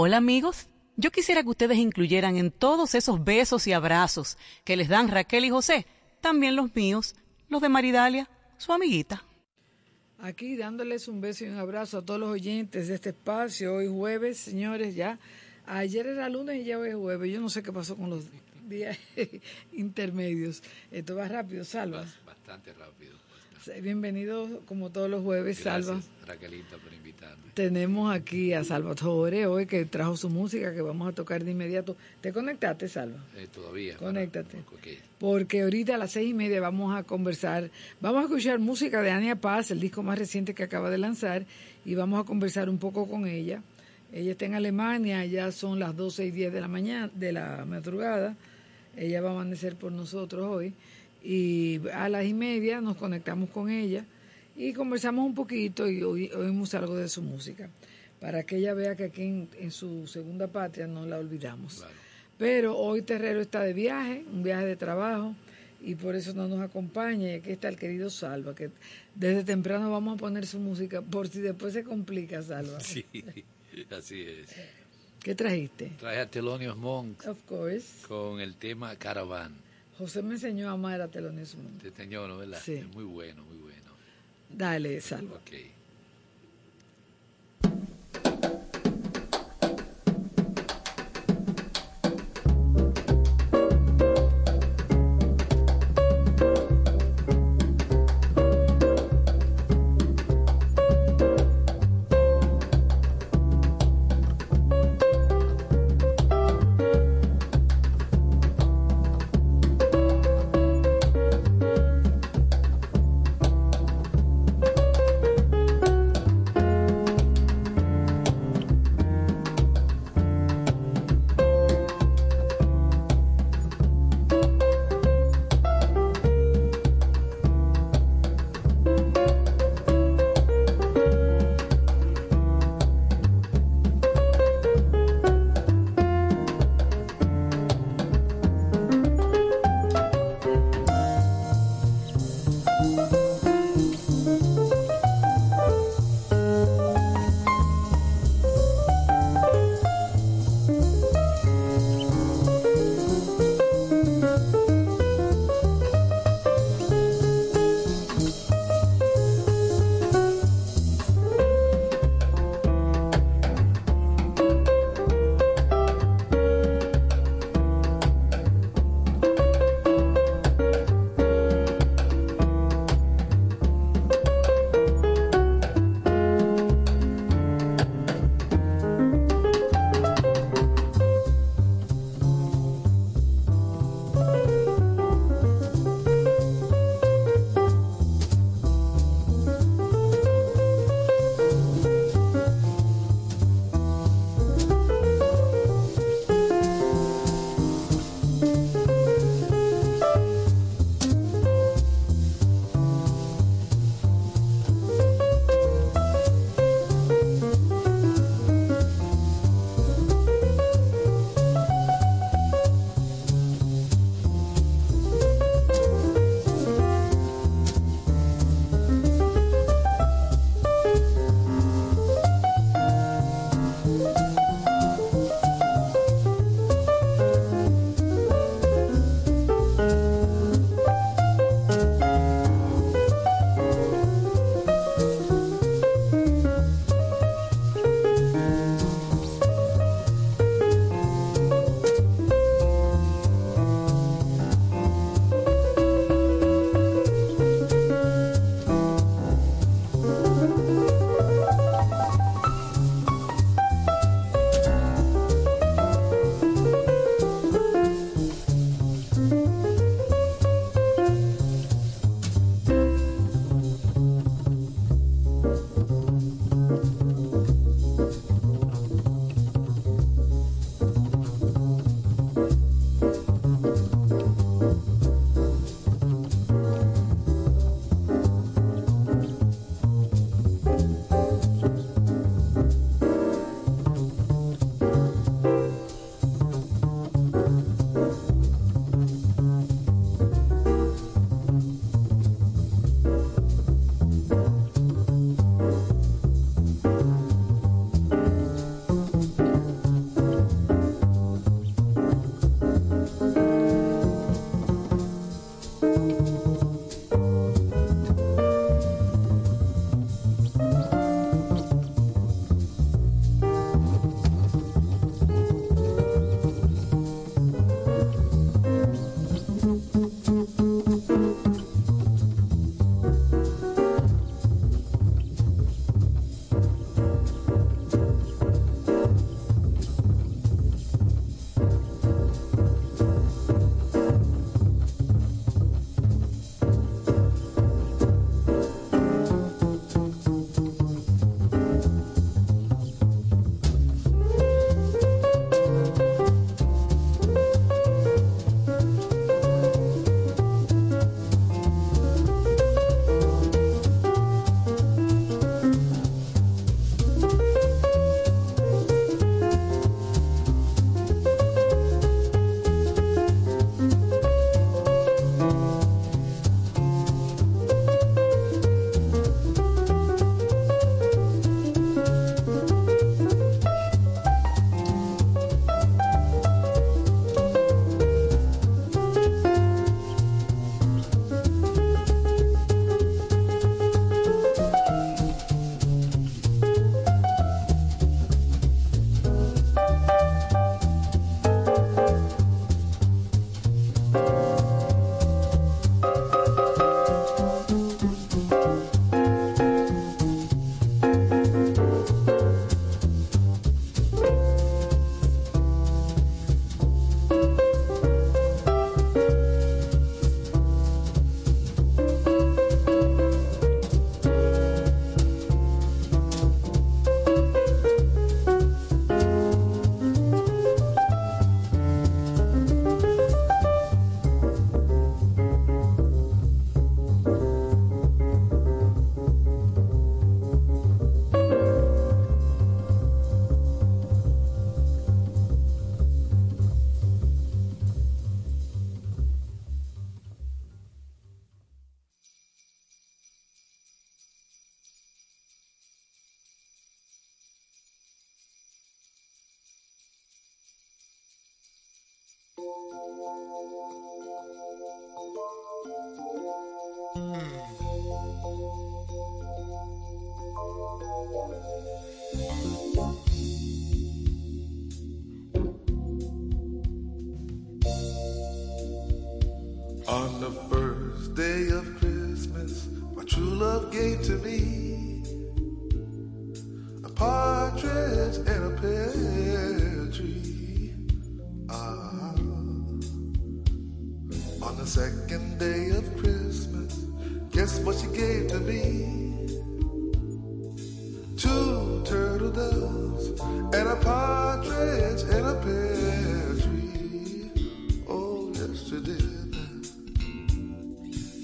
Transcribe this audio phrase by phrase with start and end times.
[0.00, 4.88] Hola amigos, yo quisiera que ustedes incluyeran en todos esos besos y abrazos que les
[4.88, 5.86] dan Raquel y José,
[6.20, 7.16] también los míos,
[7.48, 9.24] los de Maridalia, su amiguita.
[10.20, 13.74] Aquí dándoles un beso y un abrazo a todos los oyentes de este espacio.
[13.74, 15.18] Hoy jueves, señores, ya.
[15.66, 17.32] Ayer era lunes y ya hoy es jueves.
[17.32, 18.24] Yo no sé qué pasó con los
[18.68, 18.96] días
[19.72, 20.62] intermedios.
[20.92, 22.06] Esto va rápido, Salva.
[22.24, 23.16] Bastante rápido.
[23.82, 26.00] Bienvenido como todos los jueves, Gracias, Salva.
[26.26, 27.42] Raquelita, por invitarme.
[27.54, 31.96] Tenemos aquí a Salvatore hoy que trajo su música que vamos a tocar de inmediato.
[32.20, 33.18] ¿Te conectaste, Salva?
[33.36, 33.96] Eh, todavía.
[33.96, 34.58] Conéctate.
[34.58, 34.78] Para.
[35.18, 39.10] Porque ahorita a las seis y media vamos a conversar, vamos a escuchar música de
[39.10, 41.44] Ania Paz, el disco más reciente que acaba de lanzar,
[41.84, 43.62] y vamos a conversar un poco con ella.
[44.12, 47.64] Ella está en Alemania, ya son las doce y diez de la mañana, de la
[47.66, 48.36] madrugada.
[48.96, 50.74] Ella va a amanecer por nosotros hoy.
[51.30, 54.02] Y a las y media nos conectamos con ella
[54.56, 57.68] y conversamos un poquito y oí- oímos algo de su música,
[58.18, 61.74] para que ella vea que aquí en, en su segunda patria no la olvidamos.
[61.76, 61.92] Claro.
[62.38, 65.34] Pero hoy Terrero está de viaje, un viaje de trabajo,
[65.84, 67.28] y por eso no nos acompaña.
[67.28, 68.70] Y aquí está el querido Salva, que
[69.14, 72.80] desde temprano vamos a poner su música, por si después se complica, Salva.
[72.80, 73.04] Sí,
[73.90, 74.48] así es.
[75.22, 75.90] ¿Qué trajiste?
[75.98, 78.06] Traje a Thelonious Monk Of course.
[78.08, 79.52] con el tema Caravan.
[79.98, 81.82] José me enseñó a amar a Telones Montt.
[81.82, 82.38] Te enseñó, ¿no?
[82.38, 82.60] ¿Verdad?
[82.62, 82.74] Sí.
[82.74, 83.90] Es muy bueno, muy bueno.
[84.48, 85.36] Dale, Salva.
[85.36, 85.50] Ok.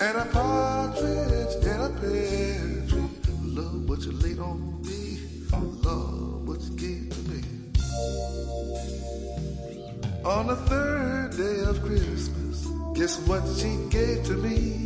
[0.05, 3.09] And a partridge in a pear tree.
[3.43, 5.19] Love what you laid on me.
[5.83, 7.41] Love what you gave to me.
[10.27, 14.84] On the third day of Christmas, guess what she gave to me?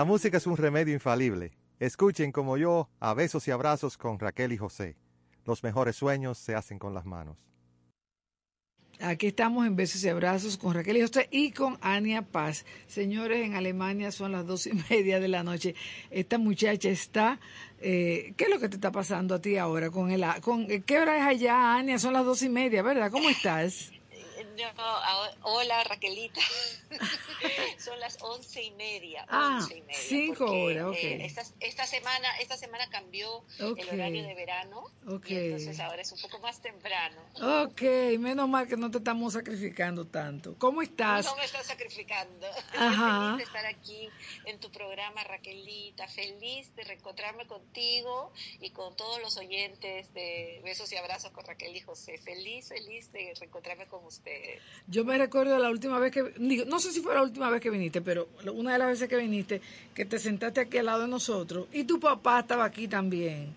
[0.00, 1.52] La música es un remedio infalible.
[1.78, 4.96] Escuchen como yo a besos y abrazos con Raquel y José.
[5.44, 7.44] Los mejores sueños se hacen con las manos.
[8.98, 12.64] Aquí estamos en Besos y Abrazos con Raquel y José y con Ania Paz.
[12.86, 15.74] Señores, en Alemania son las dos y media de la noche.
[16.10, 17.38] Esta muchacha está...
[17.82, 19.90] Eh, ¿Qué es lo que te está pasando a ti ahora?
[19.90, 21.98] con el con ¿Qué hora es allá, Ania?
[21.98, 23.10] Son las dos y media, ¿verdad?
[23.10, 23.92] ¿Cómo estás?
[25.42, 26.40] hola Raquelita.
[27.78, 29.24] Son las once y media.
[29.28, 30.96] Ah, cinco horas, ok.
[30.96, 34.84] Eh, esta, semana, esta semana cambió el horario de verano.
[35.06, 35.30] Ok.
[35.30, 37.20] entonces ahora es un poco más temprano.
[37.64, 37.82] Ok,
[38.18, 40.56] menos mal que no te estamos sacrificando tanto.
[40.58, 41.24] ¿Cómo estás?
[41.24, 42.46] No me estás sacrificando.
[42.78, 43.36] Ajá.
[43.36, 44.08] Feliz de estar aquí
[44.44, 46.06] en tu programa, Raquelita.
[46.08, 51.74] Feliz de reencontrarme contigo y con todos los oyentes de Besos y Abrazos con Raquel
[51.76, 52.18] y José.
[52.18, 54.62] Feliz, feliz de reencontrarme con ustedes.
[54.86, 56.34] Yo me recuerdo la última vez que,
[56.66, 59.16] no sé si fue la última vez que viniste, pero una de las veces que
[59.16, 59.60] viniste,
[59.94, 63.54] que te sentaste aquí al lado de nosotros y tu papá estaba aquí también.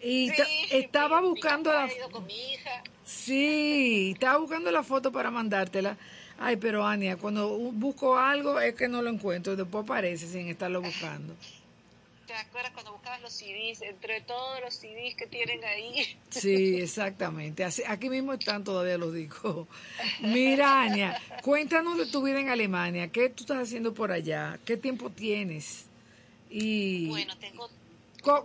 [0.00, 0.30] Y
[0.70, 1.88] estaba buscando la...
[3.04, 5.96] Sí, estaba buscando la foto para mandártela.
[6.38, 10.82] Ay, pero Ania, cuando busco algo es que no lo encuentro, después aparece sin estarlo
[10.82, 11.34] buscando.
[12.26, 16.18] ¿Te acuerdas cuando buscabas los CDs, entre todos los CDs que tienen ahí?
[16.30, 17.64] Sí, exactamente.
[17.64, 19.68] aquí mismo están todavía los discos.
[20.20, 23.08] Mira, Ania, cuéntanos de tu vida en Alemania.
[23.08, 24.58] ¿Qué tú estás haciendo por allá?
[24.64, 25.86] ¿Qué tiempo tienes?
[26.50, 27.70] Y bueno, tengo...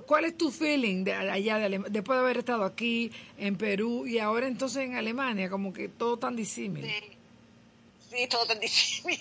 [0.06, 4.20] ¿Cuál es tu feeling de allá, de después de haber estado aquí, en Perú, y
[4.20, 5.50] ahora entonces en Alemania?
[5.50, 6.86] Como que todo tan disímil.
[6.86, 7.18] Sí,
[8.12, 9.20] sí todo tan disímil.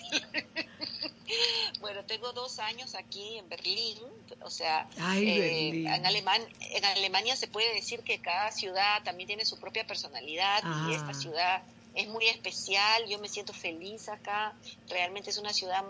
[1.79, 3.97] Bueno, tengo dos años aquí en Berlín,
[4.41, 9.45] o sea, eh, en, Alemán, en Alemania se puede decir que cada ciudad también tiene
[9.45, 11.13] su propia personalidad y esta ah.
[11.13, 11.63] ciudad
[11.95, 14.53] es muy especial, yo me siento feliz acá,
[14.89, 15.83] realmente es una ciudad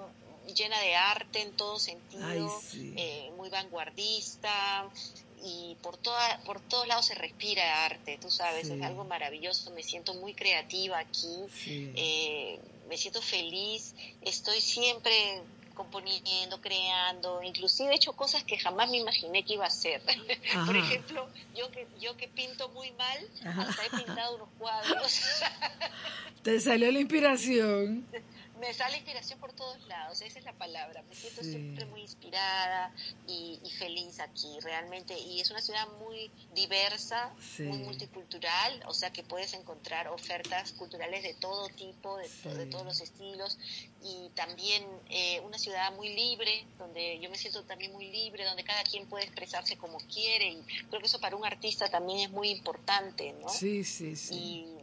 [0.56, 4.88] llena de arte en todo sentido, eh, muy vanguardista
[5.44, 9.82] y por toda, por todos lados se respira arte, tú sabes, es algo maravilloso, me
[9.82, 11.36] siento muy creativa aquí.
[11.66, 15.12] Eh, me siento feliz, estoy siempre
[15.74, 20.02] componiendo, creando, inclusive he hecho cosas que jamás me imaginé que iba a hacer.
[20.66, 25.22] Por ejemplo, yo que yo que pinto muy mal, hasta he pintado unos cuadros.
[26.44, 28.08] Te salió la inspiración.
[28.62, 31.02] me sale inspiración por todos lados, esa es la palabra.
[31.10, 32.94] Me siento siempre muy inspirada
[33.28, 35.18] y, feliz aquí, realmente.
[35.18, 41.24] Y es una ciudad muy diversa, muy multicultural, o sea que puedes encontrar ofertas culturales
[41.24, 43.58] de todo tipo, de, todos los estilos.
[44.04, 48.64] Y también eh, una ciudad muy libre, donde yo me siento también muy libre, donde
[48.64, 50.50] cada quien puede expresarse como quiere.
[50.50, 53.50] Y creo que eso para un artista también es muy importante, ¿no?
[53.50, 54.36] Sí, sí, sí.
[54.36, 54.81] Y,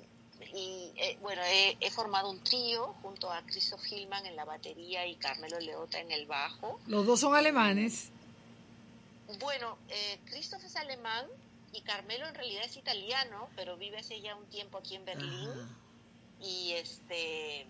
[0.54, 5.16] y eh, bueno, he, formado un trío junto a Christoph Hillman en la batería y
[5.16, 6.80] Carmelo Leota en el bajo.
[6.86, 8.10] Los dos son alemanes.
[9.40, 11.26] Bueno, eh, Christoph es alemán
[11.72, 15.50] y Carmelo en realidad es italiano, pero vive hace ya un tiempo aquí en Berlín.
[16.40, 17.66] Y este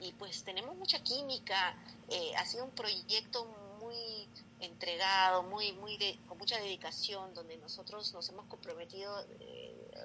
[0.00, 1.76] y, pues tenemos mucha química.
[2.08, 3.44] Eh, ha sido un proyecto
[3.80, 4.28] muy
[4.60, 9.63] entregado, muy, muy con mucha dedicación, donde nosotros nos hemos comprometido eh,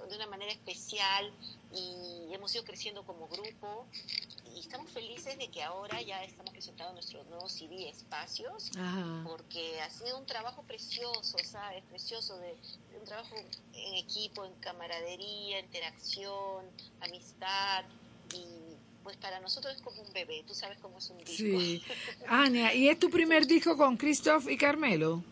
[0.10, 1.32] de una manera especial
[1.74, 3.86] y hemos ido creciendo como grupo
[4.56, 8.72] y estamos felices de que ahora ya estamos presentando nuestro nuevo CD Espacios,
[9.24, 11.84] porque ha sido un trabajo precioso, ¿sabes?
[11.90, 12.56] Precioso, de,
[13.00, 13.36] un trabajo
[13.74, 16.66] en equipo, en camaradería, interacción,
[17.02, 17.86] amistad
[18.34, 18.46] y
[19.04, 21.36] pues para nosotros es como un bebé, tú sabes cómo es un disco.
[21.36, 21.82] Sí.
[22.28, 25.24] Ania, ¿y es tu primer disco con Christoph y Carmelo?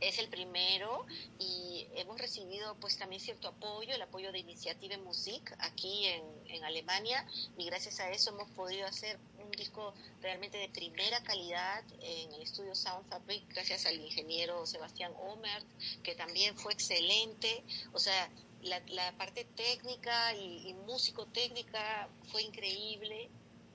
[0.00, 1.04] Es el primero
[1.38, 6.64] y hemos recibido pues también cierto apoyo, el apoyo de Iniciative Musik aquí en, en
[6.64, 7.24] Alemania
[7.56, 12.42] y gracias a eso hemos podido hacer un disco realmente de primera calidad en el
[12.42, 15.66] estudio Sound Fabric gracias al ingeniero Sebastián Omert
[16.02, 17.62] que también fue excelente,
[17.92, 18.30] o sea,
[18.62, 23.30] la, la parte técnica y, músico-técnica fue increíble.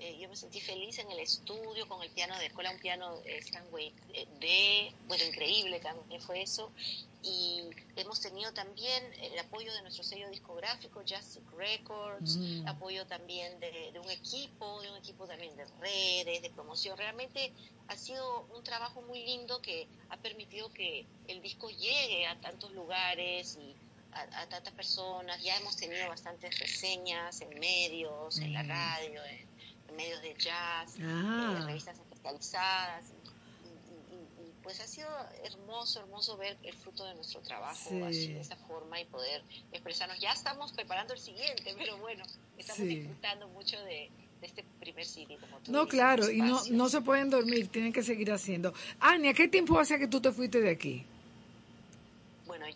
[0.06, 3.18] Eh, yo me sentí feliz en el estudio con el piano de escuela, un piano
[3.22, 6.72] de Stanway eh, de, bueno, increíble también fue eso.
[7.24, 7.64] Y
[7.96, 12.68] hemos tenido también el apoyo de nuestro sello discográfico, Just Records, mm.
[12.68, 16.96] apoyo también de, de, un equipo, de un equipo también de redes, de promoción.
[17.00, 17.52] Realmente
[17.88, 22.72] ha sido un trabajo muy lindo que ha permitido que el disco llegue a tantos
[22.74, 23.74] lugares y
[24.16, 28.68] a, tantas personas, ya hemos tenido bastantes reseñas en medios, en la mm.
[28.68, 29.55] radio, en,
[29.96, 31.64] medios de jazz, ah.
[31.66, 33.06] revistas especializadas.
[33.12, 35.08] Y, pues ha sido
[35.44, 40.20] hermoso, hermoso ver el fruto de nuestro trabajo así, de esa forma y poder expresarnos.
[40.20, 42.24] Ya estamos preparando el siguiente, pero bueno,
[42.58, 44.10] estamos disfrutando mucho de,
[44.42, 47.68] de este primer CD, como tú No, dices, claro, y no, no se pueden dormir,
[47.68, 48.74] tienen que seguir haciendo.
[49.00, 51.06] Ania, ¿qué tiempo hace que tú te fuiste de aquí?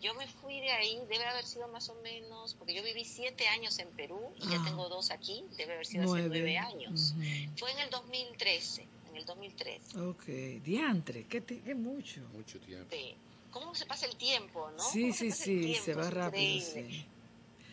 [0.00, 3.46] Yo me fui de ahí, debe haber sido más o menos, porque yo viví siete
[3.48, 4.64] años en Perú y ya Ah.
[4.64, 6.28] tengo dos aquí, debe haber sido hace Nueve.
[6.28, 7.12] nueve años.
[7.16, 7.22] Ujú.
[7.58, 9.98] Fue en el 2013, en el 2013.
[10.00, 10.24] Ok,
[10.64, 12.22] diantre, qué, qué mucho.
[12.32, 12.88] Mucho tiempo.
[12.90, 13.14] Sí.
[13.50, 14.78] ¿Cómo se pasa el tiempo, no?
[14.78, 17.06] Sí, ¿Cómo sí, pasa el sí, se va rápido, sí.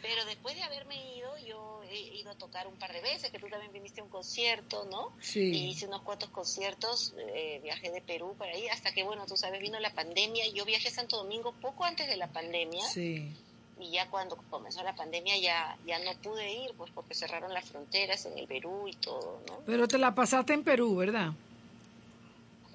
[0.02, 3.40] Pero después de haberme ido, yo he ido a tocar un par de veces, que
[3.40, 5.12] tú también viniste a un concierto, ¿no?
[5.22, 5.40] Sí.
[5.40, 9.38] Y hice unos cuantos conciertos, eh, viajé de Perú para ahí, hasta que, bueno, tú
[9.38, 10.48] sabes, vino la pandemia.
[10.54, 12.86] Yo viajé a Santo Domingo poco antes de la pandemia.
[12.88, 13.34] Sí,
[13.80, 17.66] y ya cuando comenzó la pandemia ya ya no pude ir pues porque cerraron las
[17.66, 21.34] fronteras en el Perú y todo no pero te la pasaste en Perú, ¿verdad?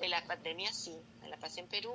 [0.01, 1.93] en la pandemia sí me la pasé en Perú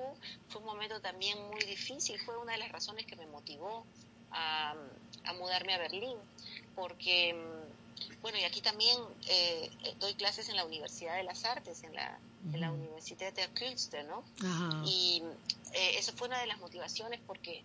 [0.50, 3.86] fue un momento también muy difícil fue una de las razones que me motivó
[4.32, 4.76] a,
[5.28, 6.18] a mudarme a Berlín
[6.76, 8.98] porque mm, bueno y aquí también
[9.30, 9.70] eh,
[10.00, 12.20] doy clases en la Universidad de las Artes en la
[12.54, 12.82] en la Ujú.
[12.82, 14.84] Universidad der Künste no Ajá.
[14.86, 15.24] Y
[15.74, 17.64] eh, eso fue una de las motivaciones porque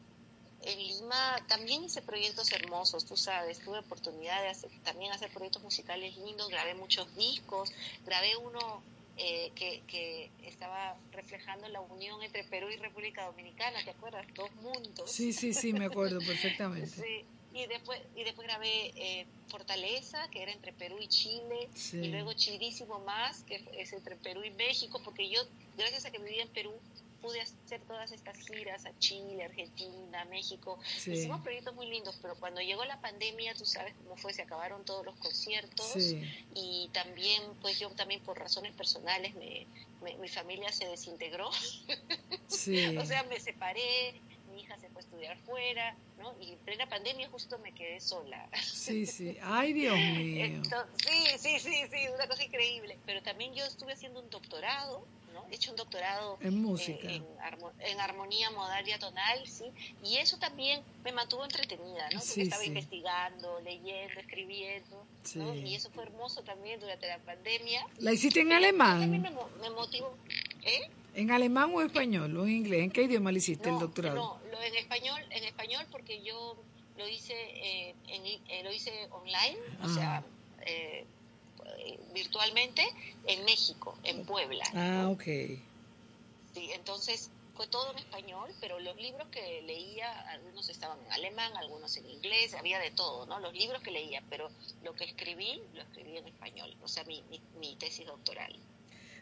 [0.64, 5.62] en Lima también hice proyectos hermosos, tú sabes, tuve oportunidad de hacer, también hacer proyectos
[5.62, 7.72] musicales lindos, grabé muchos discos,
[8.06, 8.82] grabé uno
[9.16, 14.26] eh, que, que estaba reflejando la unión entre Perú y República Dominicana, ¿te acuerdas?
[14.34, 15.10] Dos mundos.
[15.10, 17.02] Sí, sí, sí, me acuerdo perfectamente.
[17.02, 21.98] Sí, y después, y después grabé eh, Fortaleza, que era entre Perú y Chile, Sí.
[21.98, 25.40] y luego Chidísimo Más, que es entre Perú y México, porque yo,
[25.76, 26.72] gracias a que vivía en Perú,
[27.20, 30.80] pude hacer todas estas giras a Chile, Argentina, México.
[30.98, 31.12] Sí.
[31.12, 34.84] Hicimos proyectos muy lindos, pero cuando llegó la pandemia, tú sabes cómo fue, se acabaron
[34.84, 36.20] todos los conciertos Sí.
[36.56, 39.66] y también, pues yo también por razones personales, me,
[40.02, 41.48] me- mi familia se desintegró.
[42.48, 42.96] Sí.
[42.96, 44.20] O sea, me separé,
[44.52, 46.34] mi hija se fue a estudiar fuera, ¿no?
[46.40, 48.48] Y en plena pandemia justo me quedé sola.
[48.62, 49.36] Sí, sí.
[49.42, 50.44] Ay, Dios mío.
[50.44, 52.96] Entonces, sí, sí, sí, sí, una cosa increíble.
[53.04, 55.04] Pero también yo estuve haciendo un doctorado,
[55.34, 55.44] ¿no?
[55.50, 57.10] He hecho un doctorado En música.
[57.12, 59.64] en, armo- en armonía modal y atonal, sí.
[60.02, 62.20] Y eso también me mantuvo entretenida, ¿no?
[62.20, 62.68] Porque Sí, estaba sí.
[62.68, 65.06] investigando, leyendo, escribiendo, ¿no?
[65.24, 65.40] Sí.
[65.66, 67.84] Y eso fue hermoso también durante la pandemia.
[67.98, 69.10] ¿La hiciste en alemán?
[69.10, 70.14] me, mo- me motivó,
[70.64, 70.80] ¿eh?
[71.14, 72.84] ¿En alemán o español o en inglés?
[72.84, 74.16] ¿En qué idioma le hiciste el doctorado?
[74.16, 76.56] No, lo, en español, en español porque yo
[76.96, 79.88] lo hice, eh, en, eh, lo hice online, o Ah.
[79.94, 80.24] sea,
[80.66, 81.04] eh,
[81.78, 82.82] eh, virtualmente
[83.26, 84.64] en México, en Puebla.
[84.74, 85.22] Ah, ok.
[86.54, 91.56] Sí, entonces fue todo en español, pero los libros que leía, algunos estaban en alemán,
[91.56, 93.40] algunos en inglés, había de todo, ¿no?
[93.40, 94.50] Los libros que leía, pero
[94.82, 98.54] lo que escribí, lo escribí en español, o sea, mi, mi, mi tesis doctoral.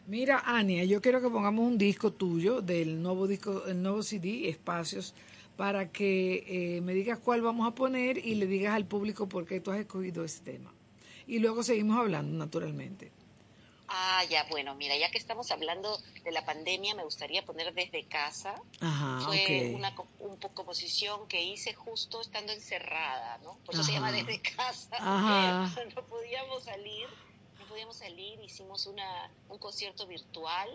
[0.07, 4.49] Mira, Ania, yo quiero que pongamos un disco tuyo del nuevo disco, el nuevo CD,
[4.49, 5.13] Espacios,
[5.55, 9.45] para que eh, me digas cuál vamos a poner y le digas al público por
[9.45, 10.73] qué tú has escogido ese tema.
[11.27, 13.11] Y luego seguimos hablando, naturalmente.
[13.87, 18.05] Ah, ya, bueno, mira, ya que estamos hablando de la pandemia, me gustaría poner desde
[18.05, 18.55] casa.
[18.79, 23.57] Ajá, Fue una un po- composición que hice justo estando encerrada, ¿no?
[23.65, 24.95] Por eso se llama desde casa.
[24.97, 25.75] Ajá.
[25.95, 27.07] No podíamos salir,
[27.71, 30.69] podíamos salir, hicimos una, un concierto virtual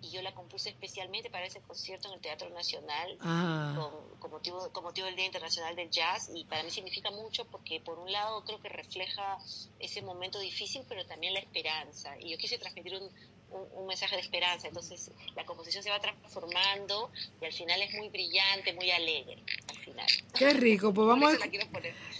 [0.00, 4.72] y yo la compuse especialmente para ese concierto en el Teatro Nacional con, con motivo,
[4.72, 8.10] con motivo del Día Internacional del Jazz y para mí significa mucho porque por un
[8.10, 9.38] lado creo que refleja
[9.78, 13.10] ese momento difícil pero también la esperanza y yo quise transmitir un,
[13.52, 17.92] un, un mensaje de esperanza entonces la composición se va transformando y al final es
[17.94, 20.06] muy brillante, muy alegre al final.
[20.38, 21.38] Qué rico, pues vamos a,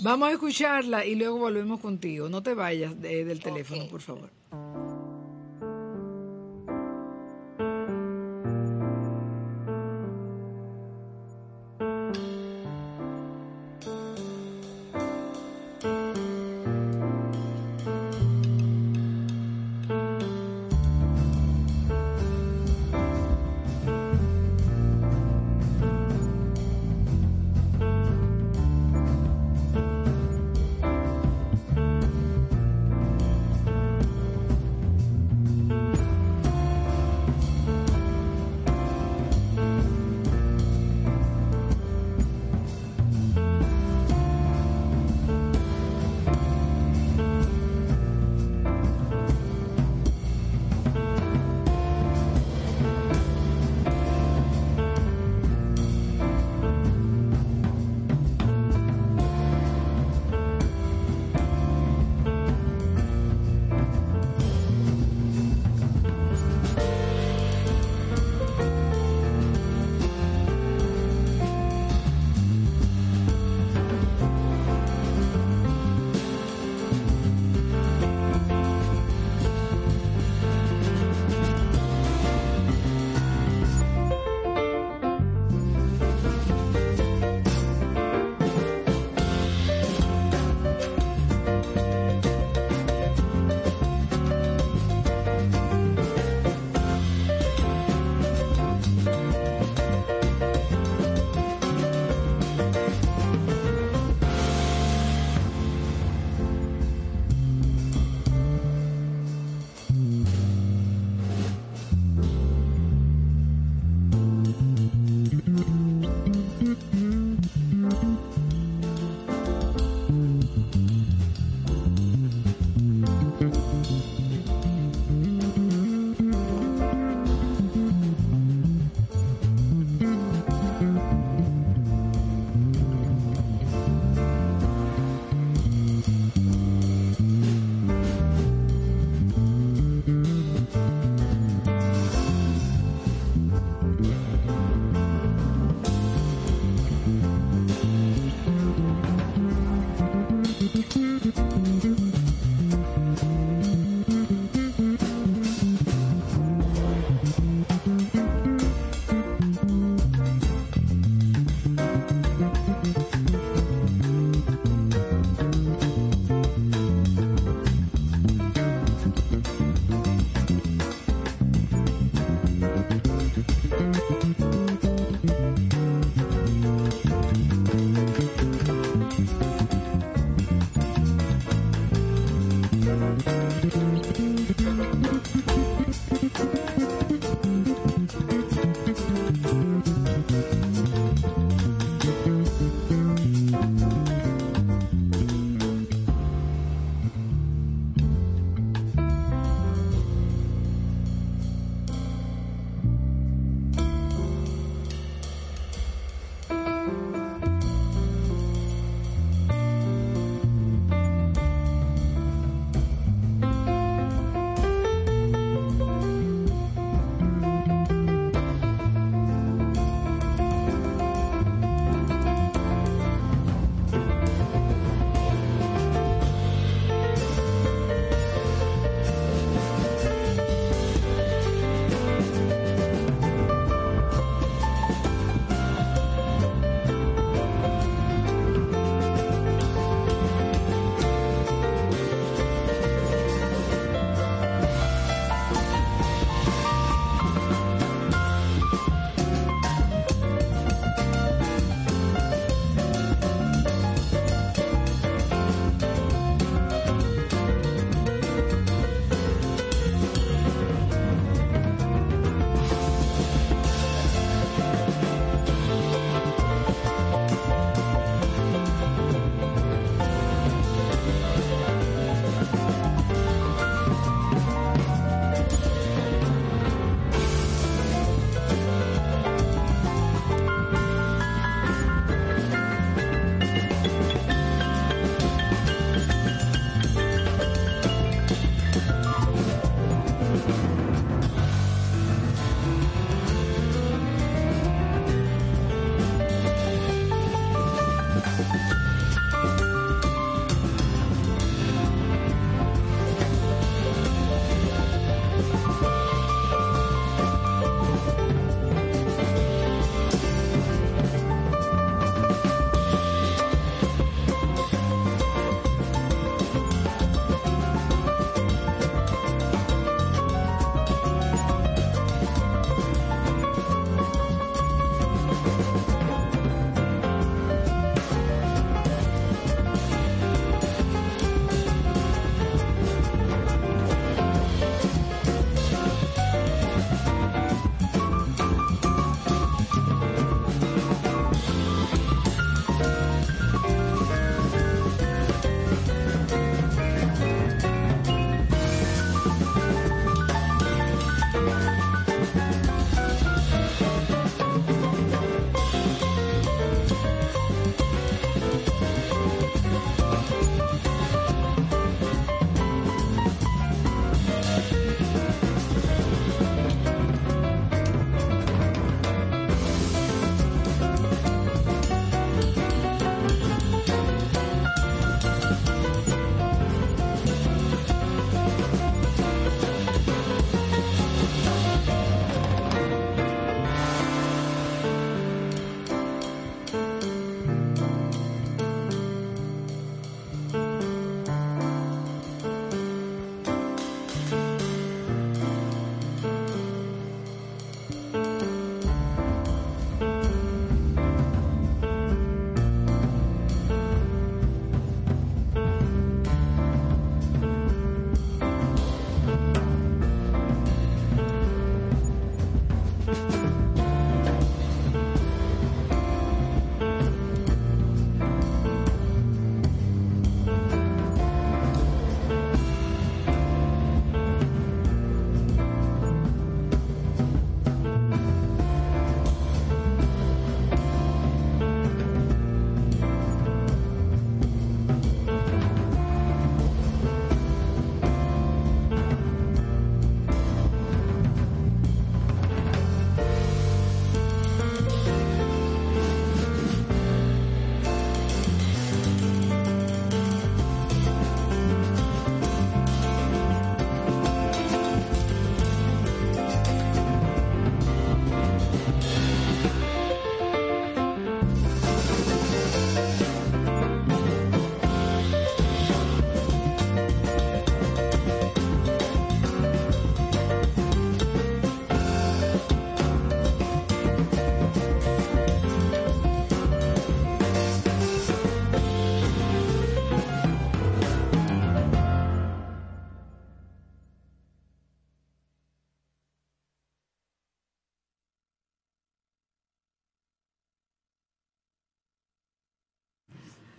[0.00, 2.28] vamos a escucharla y luego volvemos contigo.
[2.28, 4.30] No te vayas de- del teléfono, por favor.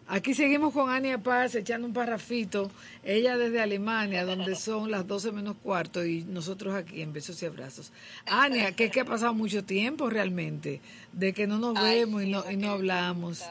[0.08, 2.70] Aquí seguimos con Ania Paz echando un parrafito.
[3.04, 7.46] Ella desde Alemania, donde son las 12 menos cuarto, y nosotros aquí en Besos y
[7.46, 7.92] Abrazos.
[8.26, 10.82] Ania, que es que ha pasado mucho tiempo realmente,
[11.14, 13.44] de que no nos Ay, vemos y no, y no hablamos.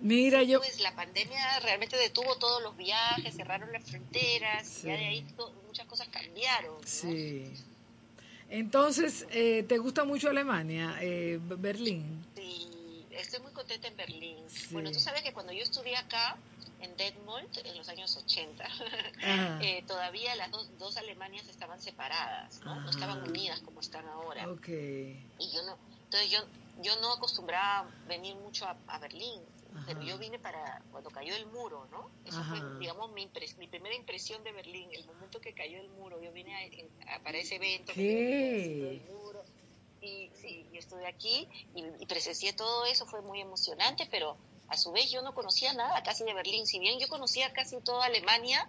[0.00, 0.60] Mira, yo...
[0.60, 4.86] Pues la pandemia realmente detuvo todos los viajes, cerraron las fronteras, Sí.
[4.86, 5.26] y ya de ahí
[5.66, 6.72] muchas cosas cambiaron.
[6.72, 6.86] ¿no?
[6.86, 7.52] Sí.
[8.48, 12.24] Entonces, eh, ¿te gusta mucho Alemania, eh, Berlín?
[13.20, 14.48] Estoy muy contenta en Berlín.
[14.50, 14.68] Sí.
[14.72, 16.38] Bueno, tú sabes que cuando yo estudié acá,
[16.78, 18.78] en Detmold, en los años 80, Ajá.
[19.62, 22.80] eh, todavía las dos, dos Alemanias estaban separadas, ¿no?
[22.80, 24.48] No estaban unidas como están ahora.
[24.50, 24.68] Ok.
[24.68, 26.38] Y yo no, entonces yo,
[26.78, 29.42] yo no acostumbraba venir mucho a, a Berlín,
[29.86, 30.08] pero Ajá.
[30.08, 32.10] yo vine para cuando cayó el muro, ¿no?
[32.24, 32.56] Eso Ajá.
[32.56, 36.20] fue, digamos, mi, impres- mi primera impresión de Berlín, el momento que cayó el muro,
[36.22, 36.54] yo vine
[37.06, 37.92] a- a- para ese evento.
[37.92, 39.04] ¿Qué?
[40.00, 44.36] Y sí, yo estuve aquí y, y presencié todo eso, fue muy emocionante, pero
[44.68, 46.66] a su vez yo no conocía nada casi de Berlín.
[46.66, 48.66] Si bien yo conocía casi toda Alemania,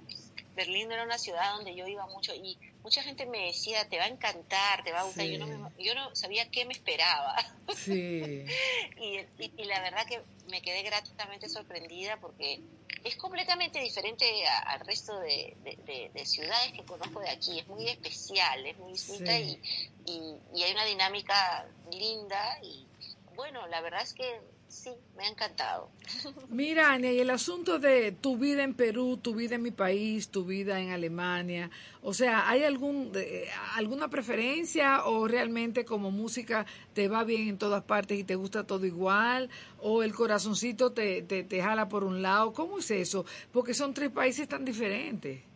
[0.56, 4.06] Berlín era una ciudad donde yo iba mucho y mucha gente me decía, te va
[4.06, 5.26] a encantar, te va a gustar.
[5.26, 5.34] Sí.
[5.34, 7.36] Yo, no me- yo no sabía qué me esperaba.
[7.76, 8.46] Sí.
[8.98, 12.60] y, y- y la verdad que me quedé gratamente sorprendida porque
[13.04, 17.60] es completamente diferente a- al resto de, de- de- de ciudades que conozco de aquí.
[17.60, 19.60] Es muy especial, es muy distinta Sí.
[20.06, 22.88] y, y, y hay una dinámica linda y
[23.36, 25.90] bueno, la verdad es que sí, me ha encantado.
[26.50, 30.30] Mira, Ania, y el asunto de tu vida en Perú, tu vida en mi país,
[30.30, 31.70] tu vida en Alemania,
[32.02, 37.58] o sea, ¿hay algún eh, alguna preferencia o realmente como música te va bien en
[37.58, 39.50] todas partes y te gusta todo igual?
[39.80, 42.54] ¿O el corazoncito te, te, te jala por un lado?
[42.54, 43.26] ¿Cómo es eso?
[43.52, 45.42] Porque son tres países tan diferentes.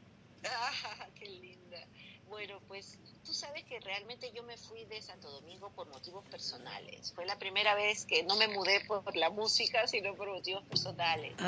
[0.47, 1.79] Ah, qué linda.
[2.29, 7.11] Bueno, pues tú sabes que realmente yo me fui de Santo Domingo por motivos personales.
[7.13, 11.33] Fue la primera vez que no me mudé por la música, sino por motivos personales.
[11.37, 11.45] ¿no?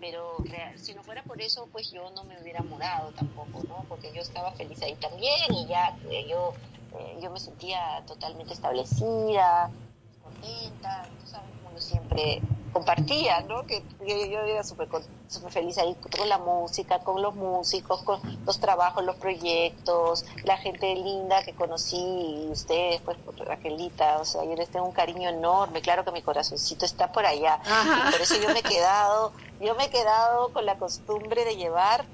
[0.00, 3.84] Pero real- si no fuera por eso, pues yo no me hubiera mudado tampoco, ¿no?
[3.88, 6.54] Porque yo estaba feliz ahí también y ya eh, yo,
[7.00, 9.68] eh, yo me sentía totalmente establecida,
[10.22, 12.40] contenta, tú sabes, como siempre
[12.72, 13.66] compartía, ¿no?
[13.66, 14.88] Que, que yo era súper
[15.28, 20.56] súper feliz ahí con la música, con los músicos, con los trabajos, los proyectos, la
[20.56, 25.80] gente linda que conocí ustedes, pues, Raquelita, o sea, yo les tengo un cariño enorme,
[25.80, 29.74] claro que mi corazoncito está por allá, y por eso yo me he quedado, yo
[29.74, 32.06] me he quedado con la costumbre de llevar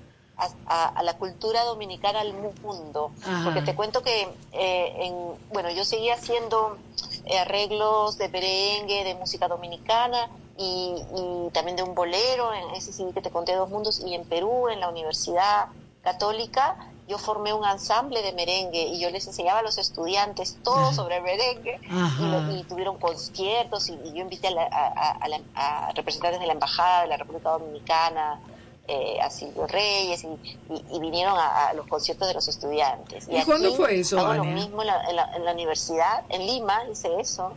[0.43, 3.45] a, a- a la cultura dominicana al mundo, Ajá.
[3.45, 5.15] porque te cuento que, eh, en,
[5.51, 6.81] bueno, yo seguía haciendo
[7.25, 12.93] eh, arreglos de merengue, de música dominicana y, y también de un bolero, en ese
[12.93, 15.69] sí que te conté dos mundos, y en Perú, en la Universidad
[16.03, 16.77] Católica,
[17.07, 20.93] yo formé un ensamble de merengue y yo les enseñaba a los estudiantes todo Ajá.
[20.95, 21.81] sobre el merengue
[22.19, 26.41] y, lo- y tuvieron conciertos y, y yo invité a, la- a- a- a representantes
[26.41, 28.41] de la Embajada de la República Dominicana,
[28.89, 30.27] eh, a Silvio Reyes y,
[30.73, 33.27] y- y vinieron a, a los conciertos de los estudiantes.
[33.29, 36.25] ¿Y cuándo aquí fue eso, hago lo mismo en la, en la- en la universidad,
[36.29, 37.53] en Lima hice eso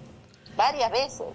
[0.56, 1.26] varias veces.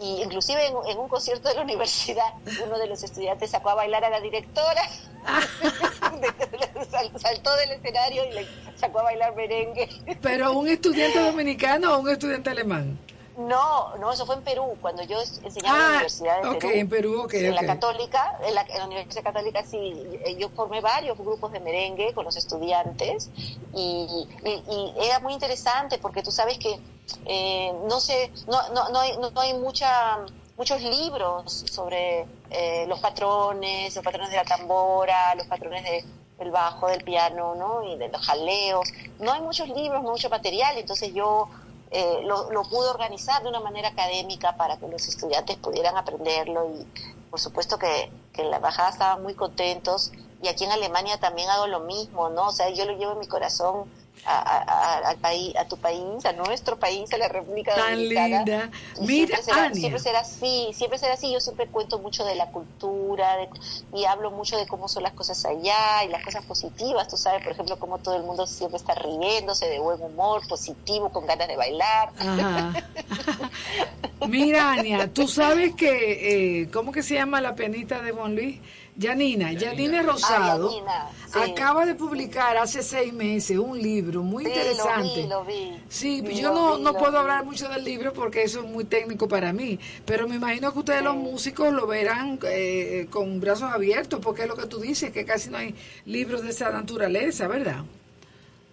[0.00, 2.32] Y inclusive en, en un concierto de la universidad,
[2.64, 4.82] uno de los estudiantes sacó a bailar a la directora,
[6.90, 8.46] Sal- saltó del escenario y le
[8.76, 9.88] sacó a bailar merengue.
[10.22, 12.98] ¿Pero un estudiante dominicano o un estudiante alemán?
[13.38, 16.68] No, no, eso fue en Perú, cuando yo enseñaba en Ah, la Universidad de Perú.
[16.74, 19.92] en Perú, En la Católica, en la, en la Universidad Católica sí,
[20.24, 23.30] eh, yo formé varios grupos de merengue con los estudiantes
[23.72, 26.80] y, y- y era muy interesante porque tú sabes que
[27.26, 30.18] eh, no sé, no, no, no hay, no hay mucha
[30.56, 36.04] muchos libros sobre eh, los patrones, los patrones de la tambora, los patrones de,
[36.38, 37.84] del bajo, del piano, ¿no?
[37.84, 38.88] Y de los jaleos.
[39.20, 41.48] No hay muchos libros, no mucho material, entonces yo
[41.90, 46.70] eh, lo, lo pude organizar de una manera académica para que los estudiantes pudieran aprenderlo
[46.70, 46.86] y
[47.30, 50.12] por supuesto que, que en la embajada estaban muy contentos
[50.42, 52.48] y aquí en Alemania también hago lo mismo, ¿no?
[52.48, 53.90] O sea, yo lo llevo en mi corazón
[54.26, 58.38] a, al país, a tu país, a nuestro país, a la República Tan Dominicana.
[58.44, 58.70] linda.
[59.00, 59.74] Mira, siempre será, Ania.
[59.80, 61.32] siempre será así, siempre será así.
[61.32, 63.48] Yo siempre cuento mucho de la cultura de-
[63.92, 67.08] y hablo mucho de cómo son las cosas allá y las cosas positivas.
[67.08, 71.10] Tú sabes, por ejemplo, cómo todo el mundo siempre está riéndose de buen humor, positivo,
[71.10, 72.12] con ganas de bailar.
[72.18, 72.72] Ajá.
[74.26, 78.60] Mira, Ania, tú sabes que, eh, ¿cómo que se llama la pianista de Bon Luis?
[79.00, 80.68] Janina, Janina Rosado.
[80.68, 81.52] Ah, Yanina, sí.
[81.52, 85.26] Acaba de publicar hace seis meses un libro muy Sí, interesante.
[85.26, 85.82] Lo vi, lo vi.
[85.88, 89.28] Sí, yo no, vi, no puedo hablar mucho del libro porque eso es muy técnico
[89.28, 94.18] para mí, pero me imagino que ustedes los músicos lo verán eh, con brazos abiertos
[94.20, 95.74] porque es lo que tú dices, que casi no hay
[96.04, 97.84] libros de esa naturaleza, ¿verdad?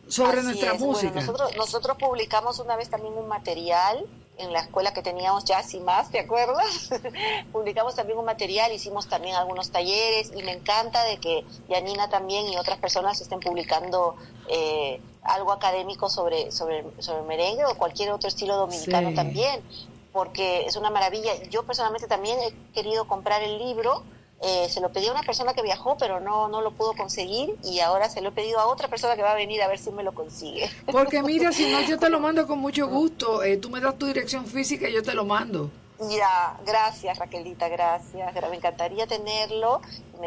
[0.07, 0.79] Sobre Así nuestra es.
[0.79, 1.19] Bueno, música.
[1.19, 4.05] nosotros, nosotros publicamos una vez también un material
[4.37, 6.89] en la escuela que teníamos Jazz y más, ¿te acuerdas?
[7.51, 12.47] Publicamos también un material, hicimos también algunos talleres y me encanta de que Yanina también
[12.47, 14.15] y otras personas estén publicando
[14.49, 19.15] eh, algo académico sobre, sobre, sobre el merengue o cualquier otro estilo dominicano Sí.
[19.15, 19.63] también,
[20.11, 21.33] porque es una maravilla.
[21.49, 24.03] Yo personalmente también he querido comprar el libro.
[24.41, 27.55] Eh, se lo pedí a una persona que viajó, pero no, no lo pudo conseguir
[27.63, 29.79] y ahora se lo he pedido a otra persona que va a venir a ver
[29.79, 30.69] si me lo consigue.
[30.91, 33.43] Porque mira, si no, yo te lo mando con mucho gusto.
[33.43, 35.71] Eh, tú me das tu dirección física y yo te lo mando.
[35.97, 38.33] Ya, gracias Raquelita, gracias.
[38.35, 39.79] Gra- Me encantaría tenerlo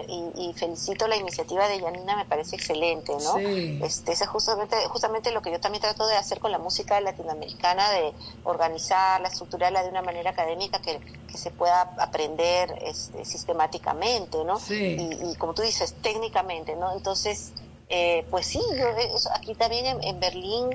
[0.08, 3.34] y, y felicito la iniciativa de Yanina, me parece excelente, ¿no?
[3.36, 3.78] Sí.
[3.82, 7.90] Este, es justamente, justamente lo que yo también trato de hacer con la música latinoamericana,
[7.90, 8.14] de
[8.44, 14.58] organizarla, estructurarla de una manera académica que, que se pueda aprender este, sistemáticamente, ¿no?
[14.58, 14.96] Sí.
[14.98, 16.92] Y, y como tú dices, técnicamente, ¿no?
[16.94, 17.52] Entonces,
[17.88, 20.70] eh, pues sí, yo, eh, eso- aquí también en, en Berlín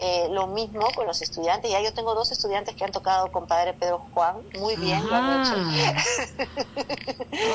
[0.00, 1.70] eh, lo mismo con los estudiantes.
[1.70, 5.14] Ya yo tengo dos estudiantes que han tocado con Padre Pedro Juan, muy bien lo
[5.14, 5.54] han hecho.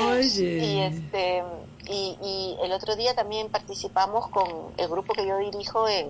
[0.10, 0.44] Oye.
[0.64, 1.44] Y este
[1.86, 6.08] y, y el otro día también participamos con el grupo que yo dirijo en,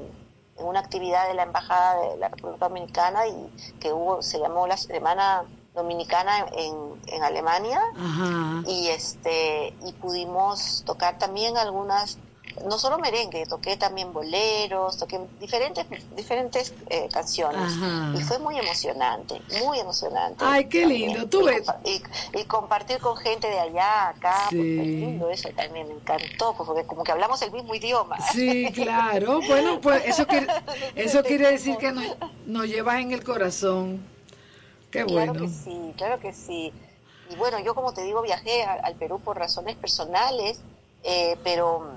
[0.57, 4.67] en una actividad de la embajada de la República Dominicana y que hubo se llamó
[4.67, 8.63] la semana dominicana en, en Alemania Ajá.
[8.67, 12.19] y este y pudimos tocar también algunas
[12.65, 15.85] no solo merengue toqué también boleros toqué diferentes
[16.15, 18.13] diferentes eh, canciones Ajá.
[18.17, 21.13] y fue muy emocionante muy emocionante Ay, qué también.
[21.13, 21.29] lindo.
[21.29, 21.63] Tú y, ves.
[21.85, 22.01] y,
[22.39, 24.57] y compartir con gente de allá acá Sí.
[24.57, 28.17] pues, es lindo eso también me encantó pues, porque como que hablamos el mismo idioma
[28.31, 29.41] Sí, claro.
[29.47, 30.47] Bueno, pues eso quiere,
[30.95, 32.05] eso quiere decir que nos,
[32.45, 34.05] nos llevas en el corazón.
[34.91, 35.45] Qué Claro bueno.
[35.45, 36.71] que sí, claro que sí.
[37.31, 40.59] Y bueno, yo como te digo, viajé a- al Perú por razones personales,
[41.03, 41.95] eh, pero,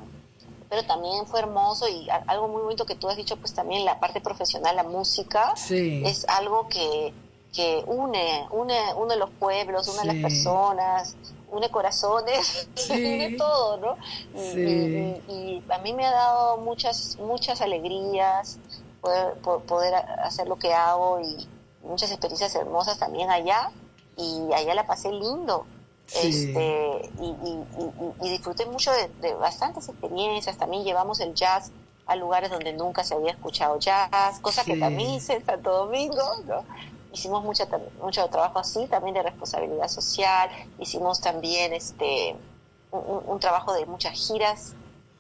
[0.69, 4.01] pero también fue hermoso y algo muy bonito que tú has dicho, pues también la
[4.01, 6.03] parte profesional, la música, Sí.
[6.05, 7.15] es algo que,
[7.53, 10.07] que une, une, une los pueblos, une Sí.
[10.07, 11.17] las personas,
[11.49, 12.93] une corazones, Sí.
[13.05, 13.97] une todo, ¿no?
[14.35, 14.61] Y, Sí.
[14.61, 18.59] y- y- y a mí me ha dado muchas, muchas alegrías
[19.01, 19.95] poder, po- poder
[20.25, 21.49] hacer lo que hago y
[21.81, 23.71] muchas experiencias hermosas también allá
[24.17, 25.67] y allá la pasé lindo.
[26.07, 26.29] Sí.
[26.29, 30.57] Este, y, y- y- y disfruté mucho de, de bastantes experiencias.
[30.57, 31.73] También llevamos el jazz
[32.07, 34.73] a lugares donde nunca se había escuchado jazz, cosa Sí.
[34.75, 36.65] que también hice en Santo Domingo, ¿no?
[37.13, 40.49] Hicimos mucha, tam- mucho trabajo así, también de responsabilidad social.
[40.79, 42.37] Hicimos también este
[42.93, 44.75] un, trabajo de muchas giras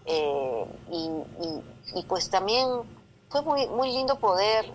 [0.07, 2.66] eh, y, pues también
[3.28, 4.70] fue muy muy lindo poder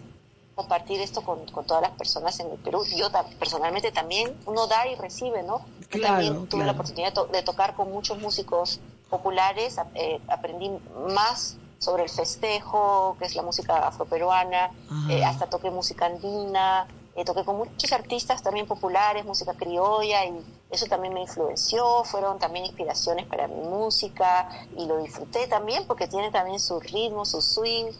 [0.55, 2.84] compartir esto con, con todas las personas en el Perú.
[2.95, 3.07] Yo
[3.39, 5.62] personalmente también, uno da y recibe, ¿no?
[5.92, 8.80] Yo Claro, también tuve la oportunidad de, to- de tocar con muchos músicos
[9.10, 10.70] populares, eh, aprendí
[11.14, 14.72] más sobre el festejo, que es la música afroperuana,
[15.10, 20.46] eh, hasta toqué música andina, eh, toqué con muchos artistas también populares, música criolla, y
[20.70, 26.08] eso también me influenció, fueron también inspiraciones para mi música, y lo disfruté también porque
[26.08, 27.92] tiene también su ritmo, su swing,